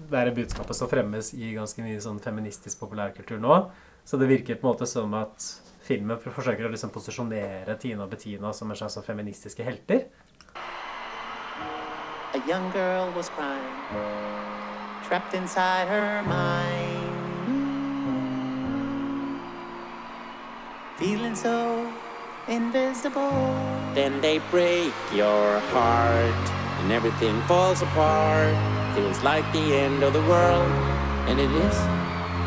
[0.06, 3.58] Det er budskapet som fremmes i ganske mye sånn feministisk populærkultur nå.
[4.06, 5.48] Så det virker på en måte som at
[5.86, 10.06] filmen forsøker å liksom posisjonere Tina og Bettina som en slags sånn feministiske helter.
[12.36, 13.76] a young girl was crying,
[15.08, 17.16] trapped inside her mind.
[20.98, 21.94] Feeling so
[22.48, 23.32] invisible.
[23.94, 28.56] Then they break your heart and everything falls apart.
[28.96, 30.72] Feels like the end of the world,
[31.28, 31.78] and it is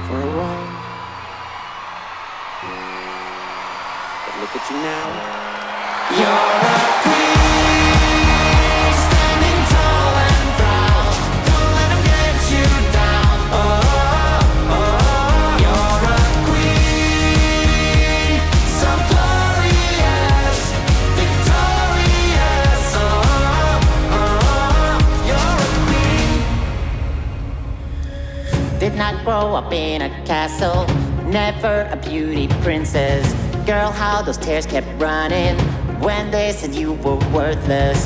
[0.09, 0.69] for a while.
[4.25, 5.09] But look at you now.
[6.17, 6.98] You're
[29.29, 30.87] grow up in a castle,
[31.27, 33.31] never a beauty princess.
[33.67, 35.55] Girl, how those tears kept running
[36.01, 38.01] when they said you were worthless.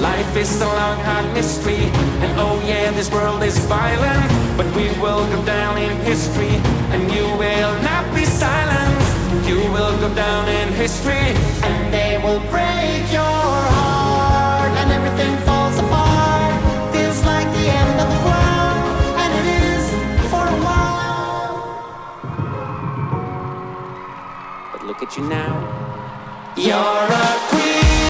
[0.00, 1.90] Life is a long, hard mystery,
[2.22, 4.22] and oh yeah, this world is violent.
[4.56, 6.54] But we will go down in history,
[6.94, 9.12] and you will not be silenced.
[9.48, 11.34] You will go down in history,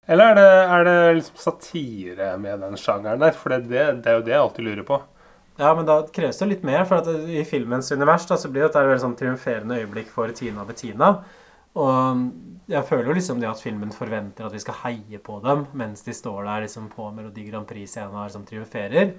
[0.07, 3.35] Eller er det, er det liksom satire med den sjangeren der?
[3.35, 4.99] For det, det, det er jo det jeg alltid lurer på.
[5.59, 8.69] Ja, men da kreves det litt mer, for at i filmens univers da, så blir
[8.69, 11.11] dette et veldig sånn triumferende øyeblikk for Tina og Bettina.
[11.83, 12.23] Og
[12.71, 16.05] jeg føler jo liksom det at filmen forventer at vi skal heie på dem mens
[16.07, 19.15] de står der liksom på Melodi Grand Prix-scenen og liksom triumferer.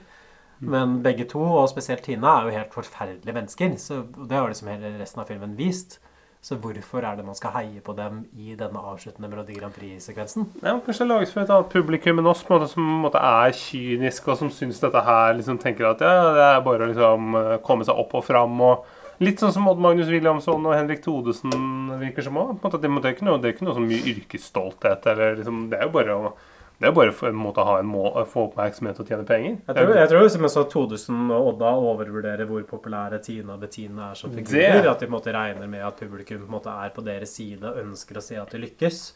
[0.63, 3.75] Men begge to, og spesielt Tina, er jo helt forferdelige mennesker.
[3.81, 5.99] Så og det har liksom hele resten av filmen vist.
[6.44, 10.50] Så hvorfor er det man skal heie på dem i denne avsluttende Melodi Grand Prix-sekvensen?
[10.60, 13.06] Ja, kanskje lages for et annet publikum enn oss, på en måte, som på en
[13.06, 16.84] måte er kynisk, og som syns dette her liksom tenker at ja, det er bare
[16.84, 18.60] å liksom eh, komme seg opp og fram.
[18.60, 21.54] og Litt sånn som Odd Magnus Williamson og Henrik Thodesen
[22.02, 22.58] virker som òg.
[22.60, 25.06] Det, er ikke noe- det er ikke noe så mye yrkesstolthet.
[25.14, 26.34] Eller liksom, det er jo bare å
[26.80, 29.57] det er bare for en måte å ha en må, få oppmerksomhet og tjene penger.
[29.69, 33.61] Jeg tror, jeg tror som også at Todesen og Odda overvurderer hvor populære Tina og
[33.61, 34.82] Bettina er som figurer.
[34.82, 37.03] Det- At de på en måte regner med at publikum på en måte er på
[37.05, 39.13] deres side og ønsker å se at de lykkes.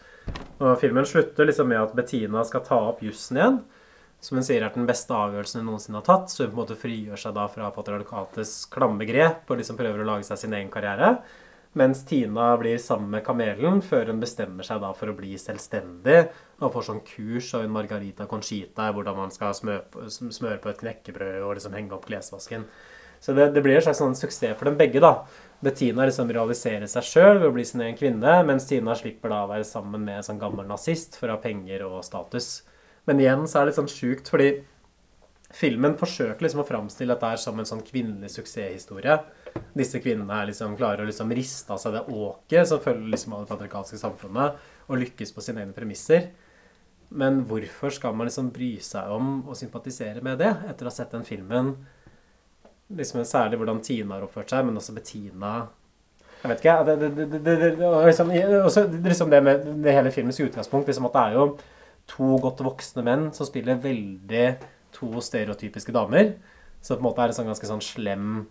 [0.62, 3.60] Og Filmen slutter liksom med at Bettina skal ta opp jussen igjen.
[4.22, 6.30] Som hun sier er den beste avgjørelsen hun noensinne har tatt.
[6.30, 10.01] Så hun på en måte frigjør seg da fra patriarkatets klamme grep og liksom prøver
[10.01, 11.18] å lage seg sin egen karriere.
[11.78, 16.24] Mens Tina blir sammen med kamelen før hun bestemmer seg da for å bli selvstendig
[16.58, 20.80] og får sånn kurs av en Margarita Conchita hvordan man skal smøre smøre på et
[20.82, 22.66] knekkebrød og liksom henge opp klesvasken.
[23.22, 25.02] Så det, det blir en slags sånn suksess for dem begge.
[25.04, 25.28] da.
[25.62, 29.44] Bettina liksom realiserer seg sjøl ved å bli sin egen kvinne, mens Tina slipper da
[29.46, 32.64] å være sammen med en sånn gammel nazist for å ha penger og status.
[33.10, 34.52] Men igjen så er det litt sånn sjukt, fordi
[35.54, 39.18] filmen forsøker liksom å framstille dette som en sånn kvinnelig suksesshistorie.
[39.78, 43.43] Disse kvinnene liksom klarer å liksom riste av seg det åket som følger liksom av
[43.43, 46.32] det patriarkalske samfunnet, og lykkes på sine egne premisser.
[47.10, 50.95] Men hvorfor skal man liksom bry seg om å sympatisere med det etter å ha
[50.95, 51.76] sett den filmen?
[52.98, 55.54] Liksom Særlig hvordan Tina har oppført seg, men også Bettina
[56.41, 56.76] Jeg vet ikke.
[56.88, 58.32] Det, det, det, og liksom,
[58.64, 61.48] også liksom det med det hele filmens utgangspunkt, liksom at det er jo
[62.08, 64.45] to godt voksne menn som spiller veldig
[64.95, 66.36] to stereotypiske damer.
[66.80, 68.45] Så på en måte er det sånn ganske sånn slem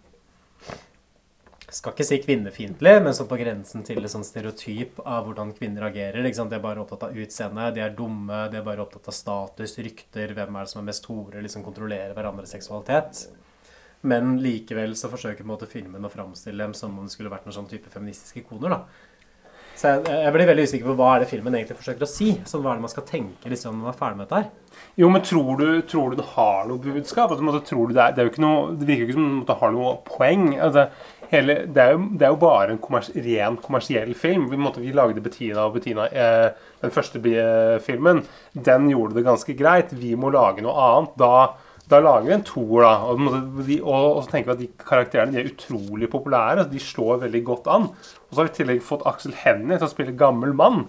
[1.77, 5.89] skal ikke si kvinnefiendtlig, men sånn på grensen til et sånn stereotyp av hvordan kvinner
[5.89, 6.29] agerer.
[6.37, 6.53] Sant?
[6.53, 9.75] De er bare opptatt av utseende, de er dumme, de er bare opptatt av status,
[9.83, 13.27] rykter, hvem er det som er mest hore, liksom kontrollere hverandres seksualitet.
[14.07, 17.33] Men likevel så forsøker på en måte filmen å framstille dem som om det skulle
[17.33, 18.77] vært noen sånn type feministiske ikoner.
[18.77, 18.81] da.
[19.77, 22.31] Så jeg, blir veldig usikker på hva er det filmen egentlig forsøker å si.
[22.49, 24.79] Sånn, hva er det man skal tenke liksom, når man er ferdig med dette her?
[24.97, 27.35] Jo, men tror du, tror du det har noe budskap?
[27.35, 29.93] Altså, måte, det, er, det, er noe, det virker jo ikke som det har noe
[30.09, 30.47] poeng.
[30.65, 30.87] Altså,
[31.35, 34.49] hele, det, er jo, det er jo bare en kommers, ren kommersiell film.
[34.53, 36.49] Vi, måtte, vi lagde Bettina og Bettina eh,
[36.81, 38.25] den første eh, filmen.
[38.57, 39.93] Den gjorde det ganske greit.
[39.93, 41.17] Vi må lage noe annet.
[41.21, 41.35] Da,
[41.91, 42.93] da lager vi en toer, da.
[43.07, 46.67] Og, de, og, og så tenker vi at de karakterene de er utrolig populære.
[46.71, 47.91] De slår veldig godt an.
[48.27, 50.89] Og så har vi i tillegg fått Aksel Hennie til å spille gammel mann.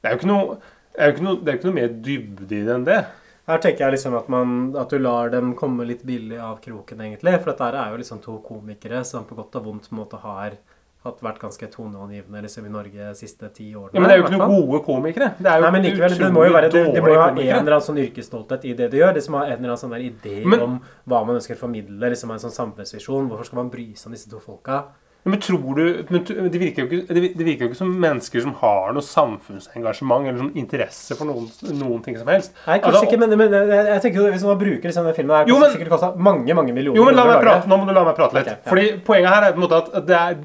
[0.00, 0.58] Det er jo ikke noe,
[0.96, 3.00] er jo ikke noe, det er jo ikke noe mer dybde i det enn det.
[3.46, 7.00] Her tenker jeg liksom at, man, at du lar dem komme litt billig av kroken,
[7.04, 7.36] egentlig.
[7.38, 10.58] For dette er jo liksom to komikere som på godt og vondt måte har
[11.06, 13.94] hatt vært ganske toneangivende liksom, i Norge de siste ti årene.
[13.94, 15.30] Ja, men det er jo ikke noen gode komikere.
[15.38, 17.28] Det er jo Nei, men likevel, det må jo være, det, det må jo ha
[17.30, 19.14] en eller annen sånn yrkesstolthet i det du gjør.
[19.16, 20.78] Det som har en eller annen sånn der idé Men- om
[21.08, 23.28] hva man ønsker å formidle, liksom en sånn samfunnsvisjon.
[23.30, 24.84] Hvorfor skal man bry seg om disse to folka?
[25.26, 28.52] Men tror du men, det, virker jo ikke, det virker jo ikke som mennesker som
[28.60, 32.52] har noe samfunnsengasjement eller sånn interesse for noen, noen ting som helst.
[32.66, 35.34] Nei, kanskje Altså, ikke, men, men jeg, tenker jo hvis man bruker liksom den filmen
[35.40, 37.00] her, Jo, men- sikkert kosta mange mange millioner.
[37.00, 38.52] Jo, men la meg prate, Nå må du la meg prate litt.
[38.52, 38.70] Okay, ja.
[38.70, 40.36] Fordi Poenget her er på en måte at det er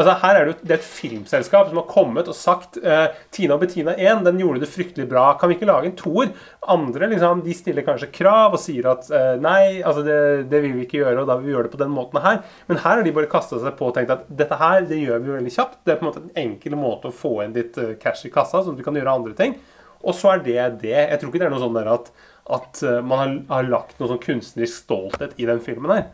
[0.00, 3.56] altså her er det, det er et filmselskap som har kommet og sagt uh, Tina
[3.58, 5.26] og Bettina 1 den gjorde det fryktelig bra.
[5.40, 6.32] Kan vi ikke lage en toer?
[6.70, 10.18] Andre liksom, de stiller kanskje krav og sier at uh, nei, altså det,
[10.52, 12.42] det vil vi ikke gjøre, og da vil vi gjøre det på den måten her.
[12.70, 15.22] Men her har de bare kasta seg på og tenkt at dette her det gjør
[15.24, 15.78] vi veldig kjapt.
[15.84, 18.32] Det er på en måte en enkel måte å få inn litt eh, cash i
[18.34, 19.56] kassa, sånn at du kan gjøre andre ting.
[20.00, 20.94] Og så er det det.
[20.96, 22.12] Jeg tror ikke det er noe sånn der at,
[22.56, 26.08] at eh, man har, har lagt noe sånn kunstnerisk stolthet i den filmen her.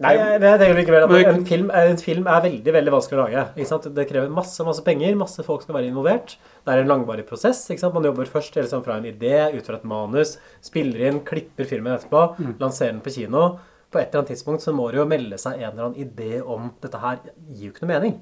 [0.00, 3.24] Nei, jeg, jeg tenker likevel at en film, en film er veldig veldig vanskelig å
[3.26, 3.42] lage.
[3.58, 3.88] Ikke sant?
[3.98, 6.38] Det krever masse masse penger, masse folk skal være involvert.
[6.64, 7.60] Det er en langvarig prosess.
[7.68, 7.92] Ikke sant?
[7.98, 11.98] Man jobber først liksom, fra en idé, ut fra et manus, spiller inn, klipper filmen
[11.98, 12.54] etterpå, Mm.
[12.62, 13.42] lanserer den på kino.
[13.90, 16.38] På et eller annet tidspunkt så må det jo melde seg en eller annen idé
[16.40, 18.20] om dette her gir jo ikke noe mening.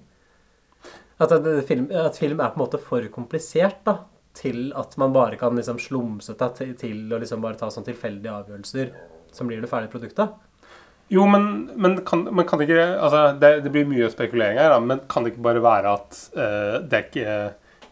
[1.19, 3.99] At, at, film, at film er på en måte for komplisert da,
[4.39, 7.87] til at man bare kan liksom slumse seg til, til å liksom bare ta sånn
[7.87, 8.93] tilfeldige avgjørelser
[9.35, 10.37] som blir det ferdige produktet.
[11.09, 14.75] Jo, men, men, kan, men kan det ikke altså, det, det blir mye spekulering her,
[14.75, 17.37] da, men kan det ikke bare være at uh, det, er ikke,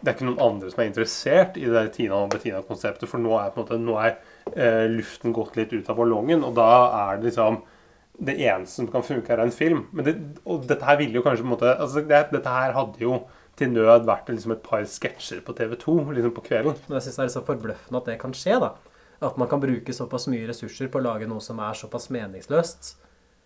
[0.02, 3.08] det er ikke noen andre som er interessert i det Tina og Bettina-konseptet?
[3.08, 4.18] For nå er, måte, nå er
[4.54, 6.68] eh, luften gått litt ut av ballongen, og da
[7.06, 7.62] er det liksom
[8.16, 9.82] Det eneste som kan funke, er en film.
[9.92, 10.14] Men det,
[10.48, 13.18] og dette her ville jo kanskje på en måte altså, det, Dette her hadde jo
[13.60, 16.78] til nød vært liksom et par sketsjer på TV2 liksom på kvelden.
[16.86, 18.56] Men jeg syns det er så forbløffende at det kan skje.
[18.62, 18.70] da.
[19.20, 22.94] At man kan bruke såpass mye ressurser på å lage noe som er såpass meningsløst.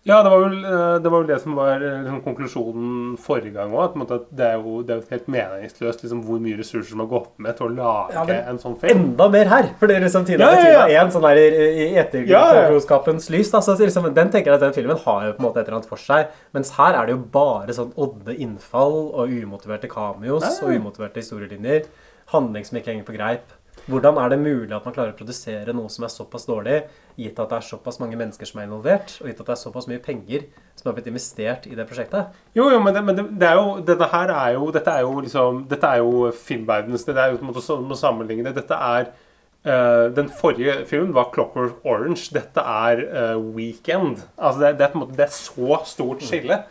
[0.08, 3.52] Ja, det var vel eh, det, var vel det som var eh, liksom, konklusjonen forrige
[3.52, 3.98] gang òg.
[4.06, 7.34] At det er jo det er helt meningsløst liksom, hvor mye ressurser som har gått
[7.44, 9.02] med til å lage Ja, en sånn film.
[9.10, 9.68] Enda mer her!
[9.80, 10.64] For det er liksom Tina Ja, ja, ja.
[10.64, 12.04] Bettina er en sånn der i, Ja, ja.
[12.06, 13.52] etterpåklokskapens lys.
[13.52, 15.68] Da, så liksom, den tenker jeg at den filmen har jo på en måte et
[15.68, 16.32] eller annet for seg.
[16.56, 20.64] Mens her er det jo bare sånn odde innfall og umotiverte cameos Ja, ja.
[20.64, 21.90] og umotiverte historielinjer.
[22.32, 23.52] Handling som ikke henger på greip.
[23.90, 26.80] Hvordan er det mulig at man klarer å produsere noe som er såpass dårlig,
[27.20, 29.60] gitt at det er såpass mange mennesker som er involvert, og gitt at det er
[29.60, 30.46] såpass mye penger
[30.78, 32.36] som har blitt investert i det prosjektet?
[32.56, 35.24] Jo, jo, men, det, men det, er jo, dette her er jo Dette er jo
[35.24, 38.56] liksom Dette er jo filmverdens Det er jo på en måte å sammenligne det.
[38.62, 42.30] Dette er uh, Den forrige filmen var 'Clockwork Orange'.
[42.34, 44.24] Dette er uh, 'Weekend'.
[44.38, 46.62] Altså det, det, er på en måte Det er så stort skille.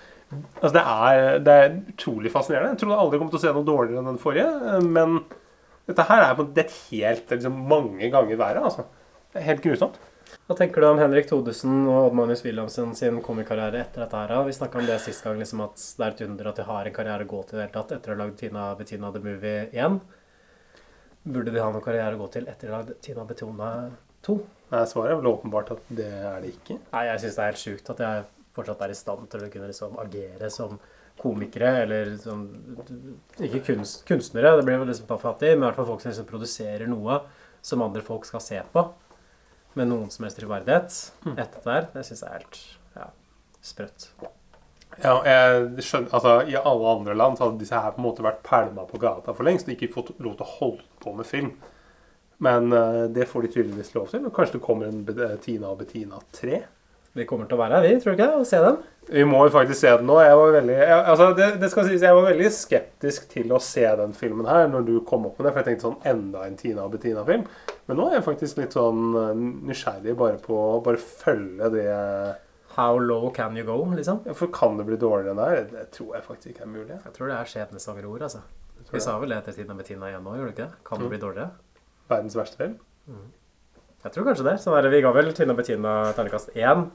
[0.61, 2.75] Altså det er, det er utrolig fascinerende.
[2.75, 4.49] Jeg trodde aldri kom til å se noe dårligere enn den forrige.
[4.73, 5.21] eh, Men
[5.89, 8.63] dette her er på det helt liksom, mange ganger verre.
[8.69, 8.85] Altså.
[9.33, 9.99] Det er helt grusomt.
[10.45, 14.33] Hva tenker du om Henrik Thodesen og Odd Magnus Wilhelmsen sin komikarriere etter dette her?
[14.45, 16.89] Vi snakka om det sist gang, liksom at det er et under at de har
[16.89, 19.11] en karriere å gå til i det hele tatt etter å ha lagd Tina Bettina
[19.13, 19.99] The Movie 1.
[21.29, 23.71] Burde de ha noen karriere å gå til etter å ha lagd Tina Bettina
[24.29, 24.37] 2?
[24.69, 26.77] Nei, Svaret er vel åpenbart at det er det ikke.
[26.93, 28.25] Nei, jeg syns det er helt sjukt at jeg
[28.57, 30.77] fortsatt er i stand til å kunne liksom agere som
[31.19, 32.47] komikere, eller som
[33.43, 36.27] Ikke kunst, kunstnere, det blir vel liksom fattig, men i hvert fall folk som liksom
[36.29, 37.21] produserer noe
[37.61, 38.85] som andre folk skal se på,
[39.75, 40.99] med noen som helst troverdighet.
[41.35, 42.61] Etter det der, det syns jeg er helt
[42.95, 43.09] ja,
[43.71, 44.11] sprøtt.
[44.99, 48.25] Ja, jeg skjønner, altså I alle andre land så hadde disse her på en måte
[48.25, 51.27] vært pælma på gata for lengst og ikke fått lov til å holde på med
[51.29, 51.53] film.
[52.43, 54.25] Men uh, det får de tydeligvis lov til.
[54.25, 56.61] og Kanskje det kommer en Bettina og Bettina 3?
[57.17, 58.33] Vi kommer til å være her, vi, tror du ikke?
[58.37, 58.75] Og se den.
[59.09, 60.19] Vi må jo faktisk se den nå.
[60.21, 63.59] Jeg var veldig, jeg, altså det, det skal sies, jeg var veldig skeptisk til å
[63.65, 65.53] se den filmen her når du kom opp med det.
[65.55, 67.47] For jeg tenkte sånn enda en Tina og Bettina-film.
[67.89, 69.31] Men nå er jeg faktisk litt sånn eh,
[69.71, 71.87] nysgjerrig bare på å bare følge det
[72.75, 74.21] How low can you go, liksom?
[74.29, 75.63] Ja, For kan det bli dårligere enn det her?
[75.73, 76.99] Det tror jeg faktisk ikke er mulig.
[77.01, 78.43] Jeg tror det er skjebnesvangre ord, altså.
[78.93, 80.83] Vi sa vel det etter Tina Bettina igjen nå, gjorde du ikke det?
[80.87, 81.11] Kan det Mm.
[81.15, 81.49] bli dårligere?
[82.13, 82.77] Verdens verste film?
[83.99, 84.55] Jeg tror kanskje det.
[84.63, 86.85] Sånn der, vi ga vel Tina Bettina terningkast én.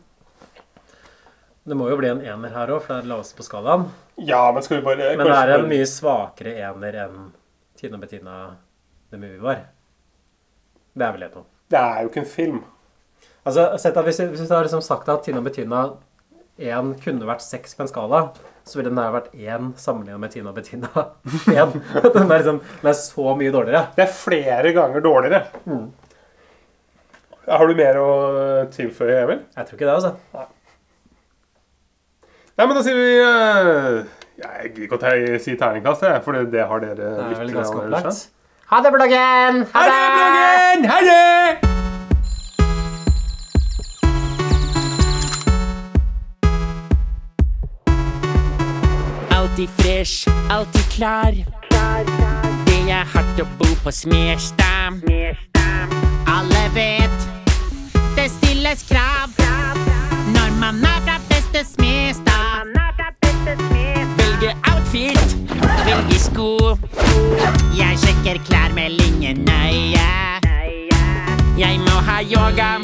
[1.65, 3.87] Det må jo bli en ener her òg, for det er lavest på skalaen.
[4.21, 7.21] Ja, men skal vi bare Men det er en mye svakere ener enn
[7.81, 8.35] Tina Bettina
[9.11, 9.63] The Movie var.
[10.95, 11.45] Det er vel det nå.
[11.73, 12.59] Det er jo ikke en film.
[13.45, 15.85] Altså, sett at hvis, hvis vi har liksom sagt at Tina Bettina
[16.61, 18.21] 1 kunne vært 6 på en skala,
[18.65, 20.91] så ville den her vært 1 sammenlignet med Tina Bettina
[21.53, 21.75] 1.
[22.15, 23.87] Den er, liksom, den er så mye dårligere.
[23.97, 25.43] Det er flere ganger dårligere.
[25.69, 25.89] Mm.
[27.45, 28.11] Har du mer å
[28.73, 29.41] tilføye, Emil?
[29.53, 30.13] Jeg tror ikke det, altså.
[32.55, 34.07] Nei, men da sier vi uh,
[34.41, 38.31] Jeg gidder ikke å si terningkast, jeg, for det har dere Det lyttere ganske opplagt.
[38.71, 39.55] Ha det, bloggen!
[39.75, 40.79] Ha det, bloggen!
[40.89, 41.75] Ha det!
[49.37, 50.17] Alltid fresh,
[50.51, 51.33] alltid klar.
[52.65, 55.05] Det er hardt å bo på Smestad.
[56.27, 57.04] Alle vet
[58.65, 59.29] stilles krav
[60.33, 62.33] når man er fra beste smestad.
[64.17, 65.37] Velge outfit,
[65.87, 66.77] velge sko.
[67.77, 70.09] Jeg sjekker klær med linje nøye.
[71.59, 72.84] Jeg må ha yoga.